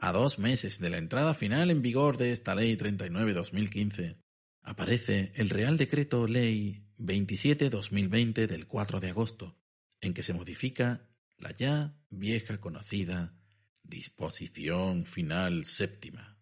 a 0.00 0.12
dos 0.12 0.38
meses 0.38 0.78
de 0.80 0.90
la 0.90 0.98
entrada 0.98 1.34
final 1.34 1.70
en 1.70 1.82
vigor 1.82 2.16
de 2.16 2.32
esta 2.32 2.54
Ley 2.54 2.76
39-2015, 2.76 4.16
aparece 4.62 5.32
el 5.34 5.50
Real 5.50 5.76
Decreto 5.76 6.26
Ley 6.26 6.86
27-2020 6.98 8.46
del 8.46 8.66
4 8.66 9.00
de 9.00 9.10
agosto, 9.10 9.56
en 10.00 10.14
que 10.14 10.22
se 10.22 10.32
modifica 10.32 11.08
la 11.38 11.52
ya 11.52 11.94
vieja 12.08 12.58
conocida 12.58 13.34
Disposición 13.82 15.04
Final 15.04 15.64
Séptima. 15.64 16.38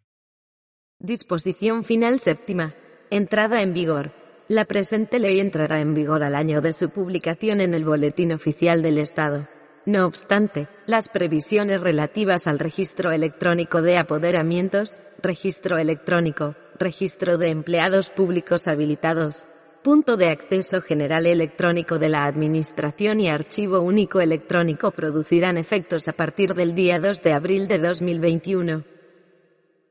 Disposición 0.98 1.84
Final 1.84 2.20
Séptima. 2.20 2.74
Entrada 3.10 3.62
en 3.62 3.72
vigor. 3.72 4.12
La 4.48 4.64
presente 4.64 5.18
ley 5.18 5.40
entrará 5.40 5.80
en 5.80 5.94
vigor 5.94 6.22
al 6.22 6.34
año 6.34 6.60
de 6.60 6.72
su 6.72 6.90
publicación 6.90 7.60
en 7.60 7.74
el 7.74 7.84
Boletín 7.84 8.32
Oficial 8.32 8.82
del 8.82 8.98
Estado. 8.98 9.48
No 9.86 10.06
obstante, 10.06 10.68
las 10.86 11.08
previsiones 11.08 11.80
relativas 11.80 12.46
al 12.46 12.58
registro 12.58 13.10
electrónico 13.10 13.80
de 13.82 13.96
apoderamientos, 13.96 15.00
registro 15.22 15.78
electrónico, 15.78 16.56
registro 16.78 17.38
de 17.38 17.48
empleados 17.48 18.10
públicos 18.10 18.68
habilitados, 18.68 19.46
punto 19.82 20.16
de 20.16 20.28
acceso 20.28 20.80
general 20.80 21.26
electrónico 21.26 21.98
de 21.98 22.08
la 22.08 22.24
Administración 22.26 23.20
y 23.20 23.28
archivo 23.28 23.80
único 23.80 24.20
electrónico 24.20 24.90
producirán 24.90 25.56
efectos 25.56 26.08
a 26.08 26.12
partir 26.12 26.54
del 26.54 26.74
día 26.74 27.00
2 27.00 27.22
de 27.22 27.32
abril 27.32 27.68
de 27.68 27.78
2021. 27.78 28.84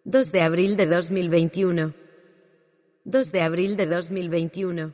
2 0.04 0.32
de 0.32 0.42
abril 0.42 0.78
de 0.78 0.86
2021. 0.86 1.94
2 3.04 3.32
de 3.32 3.42
abril 3.42 3.76
de 3.76 3.86
2021. 3.88 4.94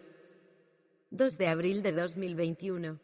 2 1.12 1.38
de 1.38 1.48
abril 1.48 1.84
de 1.84 1.92
2021. 1.92 3.03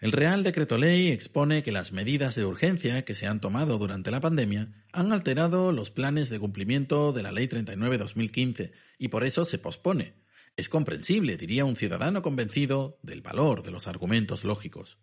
El 0.00 0.12
Real 0.12 0.42
Decreto 0.42 0.76
Ley 0.76 1.08
expone 1.08 1.62
que 1.62 1.72
las 1.72 1.92
medidas 1.92 2.34
de 2.34 2.44
urgencia 2.44 3.04
que 3.04 3.14
se 3.14 3.26
han 3.26 3.40
tomado 3.40 3.78
durante 3.78 4.10
la 4.10 4.20
pandemia 4.20 4.72
han 4.92 5.12
alterado 5.12 5.72
los 5.72 5.90
planes 5.90 6.28
de 6.28 6.40
cumplimiento 6.40 7.12
de 7.12 7.22
la 7.22 7.32
Ley 7.32 7.46
39-2015 7.46 8.72
y 8.98 9.08
por 9.08 9.24
eso 9.24 9.44
se 9.44 9.58
pospone. 9.58 10.14
Es 10.56 10.68
comprensible, 10.68 11.36
diría 11.36 11.64
un 11.64 11.76
ciudadano 11.76 12.22
convencido 12.22 12.98
del 13.02 13.22
valor 13.22 13.62
de 13.62 13.70
los 13.70 13.88
argumentos 13.88 14.44
lógicos. 14.44 14.98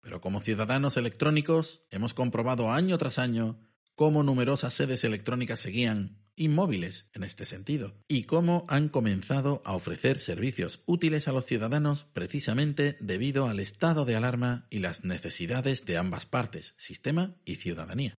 Pero 0.00 0.20
como 0.20 0.40
ciudadanos 0.40 0.96
electrónicos 0.96 1.82
hemos 1.90 2.14
comprobado 2.14 2.70
año 2.70 2.96
tras 2.98 3.18
año 3.18 3.58
cómo 3.96 4.22
numerosas 4.22 4.74
sedes 4.74 5.04
electrónicas 5.04 5.58
seguían 5.58 6.18
inmóviles 6.36 7.08
en 7.14 7.24
este 7.24 7.46
sentido 7.46 7.94
y 8.08 8.24
cómo 8.24 8.66
han 8.68 8.90
comenzado 8.90 9.62
a 9.64 9.74
ofrecer 9.74 10.18
servicios 10.18 10.82
útiles 10.84 11.28
a 11.28 11.32
los 11.32 11.46
ciudadanos 11.46 12.04
precisamente 12.12 12.98
debido 13.00 13.48
al 13.48 13.58
estado 13.58 14.04
de 14.04 14.14
alarma 14.14 14.66
y 14.68 14.80
las 14.80 15.04
necesidades 15.04 15.86
de 15.86 15.96
ambas 15.96 16.26
partes, 16.26 16.74
sistema 16.76 17.36
y 17.46 17.54
ciudadanía. 17.54 18.14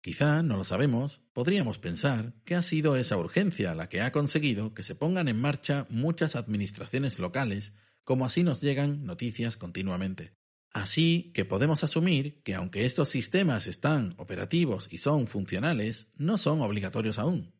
Quizá, 0.00 0.42
no 0.42 0.56
lo 0.56 0.64
sabemos, 0.64 1.20
podríamos 1.34 1.78
pensar 1.78 2.32
que 2.46 2.54
ha 2.54 2.62
sido 2.62 2.96
esa 2.96 3.18
urgencia 3.18 3.74
la 3.74 3.90
que 3.90 4.00
ha 4.00 4.12
conseguido 4.12 4.72
que 4.72 4.82
se 4.82 4.94
pongan 4.94 5.28
en 5.28 5.38
marcha 5.38 5.86
muchas 5.90 6.36
administraciones 6.36 7.18
locales, 7.18 7.74
como 8.02 8.24
así 8.24 8.44
nos 8.44 8.62
llegan 8.62 9.04
noticias 9.04 9.58
continuamente. 9.58 10.37
Así 10.72 11.32
que 11.34 11.44
podemos 11.44 11.82
asumir 11.84 12.42
que 12.42 12.54
aunque 12.54 12.84
estos 12.84 13.08
sistemas 13.08 13.66
están 13.66 14.14
operativos 14.18 14.88
y 14.90 14.98
son 14.98 15.26
funcionales, 15.26 16.08
no 16.16 16.38
son 16.38 16.60
obligatorios 16.60 17.18
aún. 17.18 17.54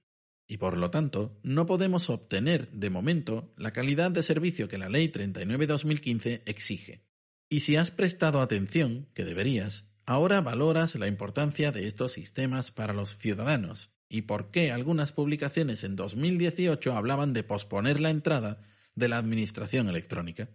Y 0.46 0.56
por 0.56 0.78
lo 0.78 0.90
tanto, 0.90 1.38
no 1.42 1.66
podemos 1.66 2.08
obtener 2.10 2.70
de 2.70 2.90
momento 2.90 3.52
la 3.56 3.72
calidad 3.72 4.10
de 4.10 4.22
servicio 4.22 4.68
que 4.68 4.78
la 4.78 4.88
Ley 4.88 5.08
39-2015 5.08 6.42
exige. 6.46 7.04
Y 7.50 7.60
si 7.60 7.76
has 7.76 7.90
prestado 7.90 8.40
atención, 8.40 9.08
que 9.14 9.24
deberías, 9.24 9.86
ahora 10.06 10.40
valoras 10.40 10.94
la 10.94 11.06
importancia 11.06 11.72
de 11.72 11.86
estos 11.86 12.12
sistemas 12.12 12.70
para 12.70 12.94
los 12.94 13.16
ciudadanos 13.16 13.90
y 14.08 14.22
por 14.22 14.50
qué 14.50 14.72
algunas 14.72 15.12
publicaciones 15.12 15.84
en 15.84 15.96
2018 15.96 16.94
hablaban 16.94 17.32
de 17.34 17.42
posponer 17.42 18.00
la 18.00 18.10
entrada 18.10 18.62
de 18.94 19.08
la 19.08 19.18
administración 19.18 19.88
electrónica. 19.88 20.48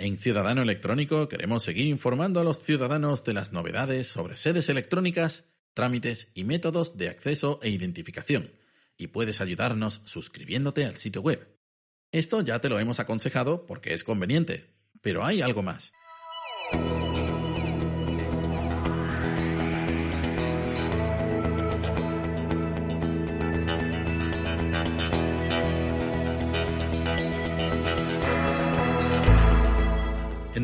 En 0.00 0.16
Ciudadano 0.16 0.62
Electrónico 0.62 1.28
queremos 1.28 1.62
seguir 1.62 1.86
informando 1.86 2.40
a 2.40 2.44
los 2.44 2.62
ciudadanos 2.62 3.22
de 3.22 3.34
las 3.34 3.52
novedades 3.52 4.08
sobre 4.08 4.38
sedes 4.38 4.70
electrónicas, 4.70 5.44
trámites 5.74 6.28
y 6.32 6.44
métodos 6.44 6.96
de 6.96 7.10
acceso 7.10 7.60
e 7.62 7.68
identificación, 7.68 8.50
y 8.96 9.08
puedes 9.08 9.42
ayudarnos 9.42 10.00
suscribiéndote 10.06 10.86
al 10.86 10.94
sitio 10.94 11.20
web. 11.20 11.54
Esto 12.12 12.40
ya 12.40 12.62
te 12.62 12.70
lo 12.70 12.80
hemos 12.80 12.98
aconsejado 12.98 13.66
porque 13.66 13.92
es 13.92 14.02
conveniente, 14.02 14.72
pero 15.02 15.22
hay 15.22 15.42
algo 15.42 15.62
más. 15.62 15.92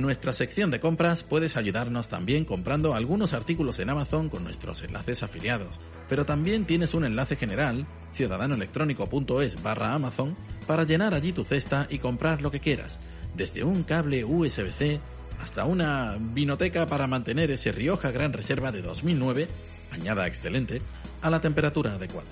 Nuestra 0.07 0.33
sección 0.33 0.71
de 0.71 0.79
compras 0.79 1.25
puedes 1.25 1.57
ayudarnos 1.57 2.07
también 2.07 2.45
comprando 2.45 2.95
algunos 2.95 3.33
artículos 3.33 3.81
en 3.81 3.91
Amazon 3.91 4.29
con 4.29 4.45
nuestros 4.45 4.81
enlaces 4.83 5.25
afiliados, 5.25 5.81
pero 6.09 6.25
también 6.25 6.65
tienes 6.65 6.95
un 6.95 7.05
enlace 7.05 7.35
general, 7.35 7.89
ciudadanoelectrónico.es 8.13 9.61
barra 9.65 9.95
Amazon, 9.95 10.37
para 10.65 10.85
llenar 10.85 11.13
allí 11.13 11.33
tu 11.33 11.45
cesta 11.45 11.89
y 11.91 11.99
comprar 11.99 12.41
lo 12.41 12.53
que 12.53 12.61
quieras, 12.61 13.01
desde 13.35 13.65
un 13.65 13.83
cable 13.83 14.25
USB-C 14.25 15.01
hasta 15.41 15.65
una 15.65 16.17
vinoteca 16.21 16.87
para 16.87 17.09
mantener 17.09 17.51
ese 17.51 17.73
Rioja 17.73 18.13
Gran 18.13 18.33
Reserva 18.33 18.71
de 18.71 18.83
2009, 18.83 19.49
añada 19.91 20.29
excelente, 20.29 20.81
a 21.21 21.31
la 21.31 21.41
temperatura 21.41 21.95
adecuada. 21.95 22.31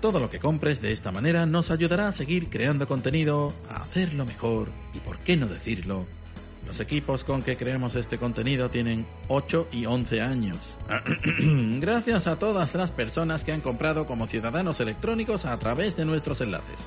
Todo 0.00 0.20
lo 0.20 0.30
que 0.30 0.38
compres 0.38 0.80
de 0.80 0.92
esta 0.92 1.10
manera 1.10 1.44
nos 1.44 1.72
ayudará 1.72 2.06
a 2.06 2.12
seguir 2.12 2.48
creando 2.48 2.86
contenido, 2.86 3.52
a 3.68 3.82
hacerlo 3.82 4.24
mejor 4.24 4.68
y, 4.94 5.00
por 5.00 5.18
qué 5.18 5.36
no 5.36 5.48
decirlo, 5.48 6.06
los 6.68 6.78
equipos 6.78 7.24
con 7.24 7.42
que 7.42 7.56
creamos 7.56 7.96
este 7.96 8.16
contenido 8.16 8.70
tienen 8.70 9.06
8 9.26 9.68
y 9.72 9.86
11 9.86 10.20
años. 10.20 10.58
Gracias 11.80 12.28
a 12.28 12.38
todas 12.38 12.74
las 12.76 12.92
personas 12.92 13.42
que 13.42 13.52
han 13.52 13.60
comprado 13.60 14.06
como 14.06 14.28
ciudadanos 14.28 14.78
electrónicos 14.78 15.44
a 15.46 15.58
través 15.58 15.96
de 15.96 16.04
nuestros 16.04 16.40
enlaces. 16.42 16.78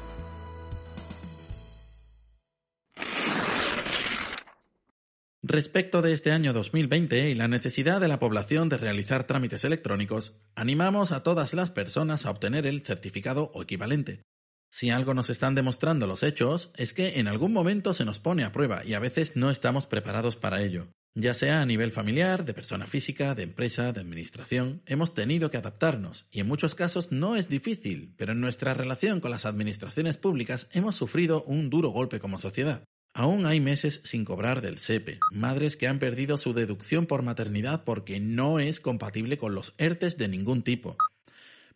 Respecto 5.44 6.04
de 6.04 6.14
este 6.14 6.32
año 6.32 6.54
2020 6.54 7.32
y 7.32 7.34
la 7.34 7.48
necesidad 7.48 8.00
de 8.00 8.08
la 8.08 8.20
población 8.20 8.70
de 8.70 8.78
realizar 8.78 9.24
trámites 9.24 9.66
electrónicos, 9.66 10.36
animamos 10.54 11.12
a 11.12 11.24
todas 11.24 11.56
las 11.56 11.72
personas 11.72 12.28
a 12.28 12.30
obtener 12.30 12.68
el 12.68 12.82
certificado 12.82 13.50
o 13.56 13.64
equivalente. 13.64 14.22
Si 14.70 14.92
algo 14.92 15.16
nos 15.16 15.32
están 15.32 15.56
demostrando 15.56 16.06
los 16.06 16.22
hechos, 16.22 16.70
es 16.76 16.94
que 16.94 17.20
en 17.20 17.28
algún 17.28 17.54
momento 17.54 17.96
se 17.96 18.06
nos 18.06 18.20
pone 18.20 18.44
a 18.44 18.52
prueba 18.52 18.86
y 18.86 18.94
a 18.94 19.00
veces 19.00 19.36
no 19.36 19.50
estamos 19.50 19.88
preparados 19.88 20.36
para 20.36 20.62
ello. 20.62 20.90
Ya 21.16 21.34
sea 21.34 21.62
a 21.62 21.66
nivel 21.66 21.92
familiar, 21.92 22.46
de 22.46 22.54
persona 22.54 22.86
física, 22.86 23.34
de 23.34 23.44
empresa, 23.44 23.92
de 23.94 24.00
administración, 24.00 24.84
hemos 24.86 25.16
tenido 25.16 25.50
que 25.50 25.58
adaptarnos, 25.58 26.28
y 26.30 26.40
en 26.40 26.48
muchos 26.48 26.76
casos 26.76 27.12
no 27.12 27.36
es 27.36 27.50
difícil, 27.50 28.14
pero 28.16 28.32
en 28.32 28.42
nuestra 28.42 28.76
relación 28.76 29.20
con 29.20 29.32
las 29.32 29.48
administraciones 29.48 30.18
públicas 30.18 30.68
hemos 30.72 30.96
sufrido 30.96 31.44
un 31.44 31.72
duro 31.72 31.90
golpe 31.90 32.20
como 32.20 32.38
sociedad. 32.38 32.86
Aún 33.14 33.46
hay 33.46 33.60
meses 33.60 34.00
sin 34.06 34.24
cobrar 34.24 34.62
del 34.62 34.78
SEPE, 34.78 35.20
madres 35.32 35.76
que 35.76 35.88
han 35.88 36.00
perdido 36.00 36.38
su 36.38 36.54
deducción 36.54 37.08
por 37.08 37.24
maternidad 37.24 37.84
porque 37.84 38.22
no 38.22 38.60
es 38.60 38.80
compatible 38.80 39.38
con 39.38 39.54
los 39.54 39.74
ERTES 39.78 40.18
de 40.18 40.30
ningún 40.30 40.64
tipo. 40.64 40.96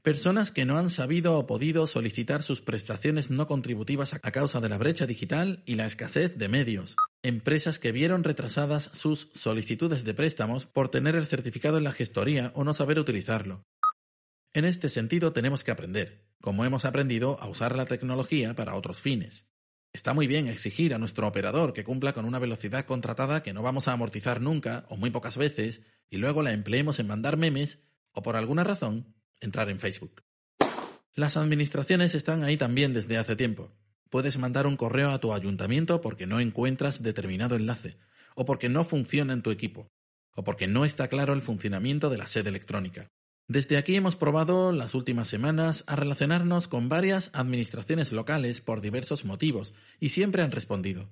Personas 0.01 0.51
que 0.51 0.65
no 0.65 0.77
han 0.77 0.89
sabido 0.89 1.37
o 1.37 1.47
podido 1.47 1.87
solicitar 1.87 2.43
sus 2.43 2.61
prestaciones 2.61 3.31
no 3.31 3.47
contributivas 3.47 4.13
a 4.13 4.19
causa 4.19 4.61
de 4.61 4.69
la 4.69 4.77
brecha 4.77 5.07
digital 5.07 5.63
y 5.65 5.75
la 5.75 5.87
escasez 5.87 6.37
de 6.37 6.47
medios. 6.47 6.95
Empresas 7.21 7.79
que 7.79 7.91
vieron 7.91 8.23
retrasadas 8.23 8.91
sus 8.93 9.29
solicitudes 9.33 10.03
de 10.03 10.13
préstamos 10.13 10.65
por 10.65 10.89
tener 10.89 11.15
el 11.15 11.25
certificado 11.25 11.79
en 11.79 11.85
la 11.85 11.91
gestoría 11.91 12.51
o 12.53 12.63
no 12.63 12.73
saber 12.73 12.99
utilizarlo. 12.99 13.63
En 14.53 14.63
este 14.63 14.87
sentido 14.89 15.33
tenemos 15.33 15.63
que 15.63 15.71
aprender, 15.71 16.23
como 16.39 16.63
hemos 16.63 16.85
aprendido 16.85 17.41
a 17.41 17.49
usar 17.49 17.75
la 17.75 17.87
tecnología 17.87 18.55
para 18.55 18.75
otros 18.75 19.01
fines. 19.01 19.43
Está 19.95 20.13
muy 20.13 20.27
bien 20.27 20.49
exigir 20.49 20.93
a 20.93 20.97
nuestro 20.97 21.25
operador 21.25 21.71
que 21.71 21.85
cumpla 21.85 22.11
con 22.11 22.25
una 22.25 22.37
velocidad 22.37 22.83
contratada 22.83 23.41
que 23.41 23.53
no 23.53 23.63
vamos 23.63 23.87
a 23.87 23.93
amortizar 23.93 24.41
nunca 24.41 24.85
o 24.89 24.97
muy 24.97 25.09
pocas 25.09 25.37
veces 25.37 25.83
y 26.09 26.17
luego 26.17 26.43
la 26.43 26.51
empleemos 26.51 26.99
en 26.99 27.07
mandar 27.07 27.37
memes 27.37 27.79
o 28.11 28.21
por 28.21 28.35
alguna 28.35 28.65
razón 28.65 29.15
entrar 29.39 29.69
en 29.69 29.79
Facebook. 29.79 30.21
Las 31.13 31.37
administraciones 31.37 32.13
están 32.13 32.43
ahí 32.43 32.57
también 32.57 32.91
desde 32.91 33.17
hace 33.17 33.37
tiempo. 33.37 33.71
Puedes 34.09 34.37
mandar 34.37 34.67
un 34.67 34.75
correo 34.75 35.11
a 35.11 35.19
tu 35.19 35.33
ayuntamiento 35.33 36.01
porque 36.01 36.27
no 36.27 36.41
encuentras 36.41 37.01
determinado 37.01 37.55
enlace, 37.55 37.97
o 38.35 38.43
porque 38.43 38.67
no 38.67 38.83
funciona 38.83 39.31
en 39.31 39.43
tu 39.43 39.49
equipo, 39.49 39.87
o 40.33 40.43
porque 40.43 40.67
no 40.67 40.83
está 40.83 41.07
claro 41.07 41.31
el 41.31 41.41
funcionamiento 41.41 42.09
de 42.09 42.17
la 42.17 42.27
sede 42.27 42.49
electrónica. 42.49 43.07
Desde 43.47 43.77
aquí 43.77 43.95
hemos 43.95 44.15
probado 44.15 44.71
las 44.71 44.95
últimas 44.95 45.27
semanas 45.27 45.83
a 45.85 45.95
relacionarnos 45.95 46.67
con 46.67 46.89
varias 46.89 47.29
administraciones 47.33 48.11
locales 48.11 48.59
por 48.59 48.81
diversos 48.81 49.23
motivos 49.23 49.75
y 49.99 50.09
siempre 50.09 50.41
han 50.41 50.51
respondido. 50.51 51.09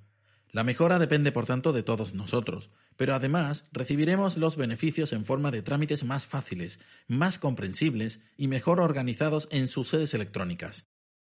La 0.50 0.64
mejora 0.64 0.98
depende, 0.98 1.32
por 1.32 1.46
tanto, 1.46 1.74
de 1.74 1.84
todos 1.84 2.14
nosotros, 2.14 2.72
pero 2.96 3.14
además 3.14 3.64
recibiremos 3.72 4.38
los 4.38 4.56
beneficios 4.56 5.14
en 5.14 5.26
forma 5.26 5.52
de 5.52 5.62
trámites 5.62 6.04
más 6.04 6.26
fáciles, 6.26 6.80
más 7.08 7.38
comprensibles 7.38 8.20
y 8.36 8.48
mejor 8.48 8.80
organizados 8.80 9.48
en 9.52 9.68
sus 9.68 9.90
sedes 9.90 10.14
electrónicas. 10.16 10.86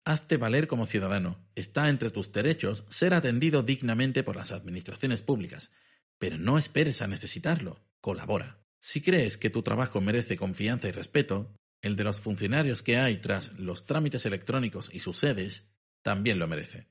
Hazte 0.06 0.38
valer 0.38 0.68
como 0.68 0.86
ciudadano. 0.86 1.38
Está 1.56 1.89
entre 1.89 2.10
tus 2.10 2.32
derechos 2.32 2.84
ser 2.89 3.14
atendido 3.14 3.64
dignamente 3.64 4.24
por 4.24 4.36
las 4.36 4.52
administraciones 4.52 5.22
públicas. 5.22 5.72
Pero 6.18 6.38
no 6.38 6.58
esperes 6.58 7.02
a 7.02 7.08
necesitarlo. 7.08 7.80
Colabora. 8.02 8.68
Si 8.82 9.02
crees 9.02 9.38
que 9.38 9.50
tu 9.50 9.62
trabajo 9.62 10.00
merece 10.00 10.38
confianza 10.38 10.88
y 10.88 10.92
respeto, 10.92 11.54
el 11.82 11.98
de 11.98 12.06
los 12.06 12.20
funcionarios 12.20 12.82
que 12.82 12.98
hay 12.98 13.18
tras 13.18 13.60
los 13.60 13.86
trámites 13.86 14.26
electrónicos 14.26 14.90
y 14.94 15.00
sus 15.00 15.18
sedes 15.18 15.70
también 16.02 16.40
lo 16.40 16.48
merece. 16.48 16.88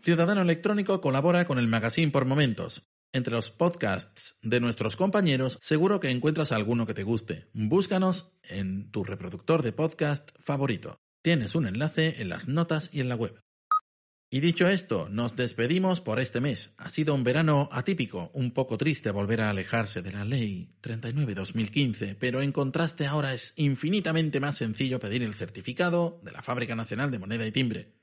Ciudadano 0.00 0.40
Electrónico 0.40 1.00
colabora 1.00 1.44
con 1.46 1.58
el 1.58 1.66
Magazine 1.66 2.10
por 2.10 2.24
Momentos. 2.24 2.88
Entre 3.12 3.32
los 3.32 3.50
podcasts 3.50 4.36
de 4.42 4.60
nuestros 4.60 4.94
compañeros, 4.94 5.58
seguro 5.62 5.98
que 5.98 6.10
encuentras 6.10 6.52
alguno 6.52 6.86
que 6.86 6.92
te 6.92 7.04
guste. 7.04 7.48
Búscanos 7.54 8.32
en 8.42 8.90
tu 8.90 9.02
reproductor 9.02 9.62
de 9.62 9.72
podcast 9.72 10.30
favorito. 10.38 11.00
Tienes 11.22 11.54
un 11.54 11.66
enlace 11.66 12.20
en 12.20 12.28
las 12.28 12.48
notas 12.48 12.90
y 12.92 13.00
en 13.00 13.08
la 13.08 13.16
web. 13.16 13.40
Y 14.30 14.40
dicho 14.40 14.68
esto, 14.68 15.08
nos 15.08 15.36
despedimos 15.36 16.02
por 16.02 16.20
este 16.20 16.42
mes. 16.42 16.74
Ha 16.76 16.90
sido 16.90 17.14
un 17.14 17.24
verano 17.24 17.70
atípico, 17.72 18.30
un 18.34 18.52
poco 18.52 18.76
triste 18.76 19.10
volver 19.10 19.40
a 19.40 19.48
alejarse 19.48 20.02
de 20.02 20.12
la 20.12 20.26
ley 20.26 20.76
39-2015, 20.82 22.14
pero 22.20 22.42
en 22.42 22.52
contraste 22.52 23.06
ahora 23.06 23.32
es 23.32 23.54
infinitamente 23.56 24.38
más 24.38 24.58
sencillo 24.58 25.00
pedir 25.00 25.22
el 25.22 25.32
certificado 25.32 26.20
de 26.22 26.32
la 26.32 26.42
Fábrica 26.42 26.76
Nacional 26.76 27.10
de 27.10 27.18
Moneda 27.18 27.46
y 27.46 27.52
Timbre. 27.52 27.94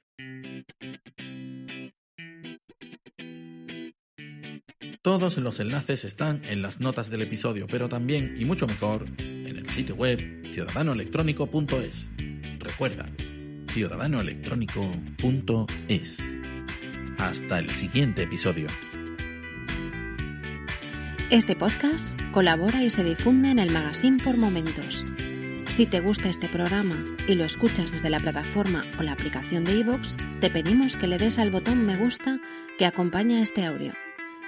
Todos 5.05 5.37
los 5.37 5.59
enlaces 5.59 6.03
están 6.03 6.41
en 6.45 6.63
las 6.63 6.79
notas 6.79 7.11
del 7.11 7.21
episodio, 7.21 7.67
pero 7.67 7.87
también, 7.87 8.37
y 8.39 8.45
mucho 8.45 8.65
mejor, 8.65 9.05
en 9.19 9.55
el 9.55 9.69
sitio 9.69 9.93
web 9.93 10.19
ciudadanoelectrónico.es. 10.51 12.09
Recuerda, 12.57 13.05
ciudadanoelectrónico.es. 13.71 16.39
Hasta 17.19 17.59
el 17.59 17.69
siguiente 17.69 18.23
episodio. 18.23 18.65
Este 21.29 21.55
podcast 21.55 22.19
colabora 22.31 22.83
y 22.83 22.89
se 22.89 23.03
difunde 23.03 23.51
en 23.51 23.59
el 23.59 23.71
Magazine 23.71 24.17
por 24.23 24.37
Momentos. 24.37 25.05
Si 25.69 25.85
te 25.85 25.99
gusta 25.99 26.29
este 26.29 26.49
programa 26.49 27.05
y 27.27 27.35
lo 27.35 27.45
escuchas 27.45 27.91
desde 27.91 28.09
la 28.09 28.19
plataforma 28.19 28.83
o 28.97 29.03
la 29.03 29.11
aplicación 29.11 29.65
de 29.65 29.77
iVoox, 29.81 30.15
te 30.41 30.49
pedimos 30.49 30.95
que 30.95 31.05
le 31.05 31.19
des 31.19 31.37
al 31.37 31.51
botón 31.51 31.85
me 31.85 31.95
gusta 31.95 32.39
que 32.79 32.87
acompaña 32.87 33.43
este 33.43 33.65
audio. 33.65 33.93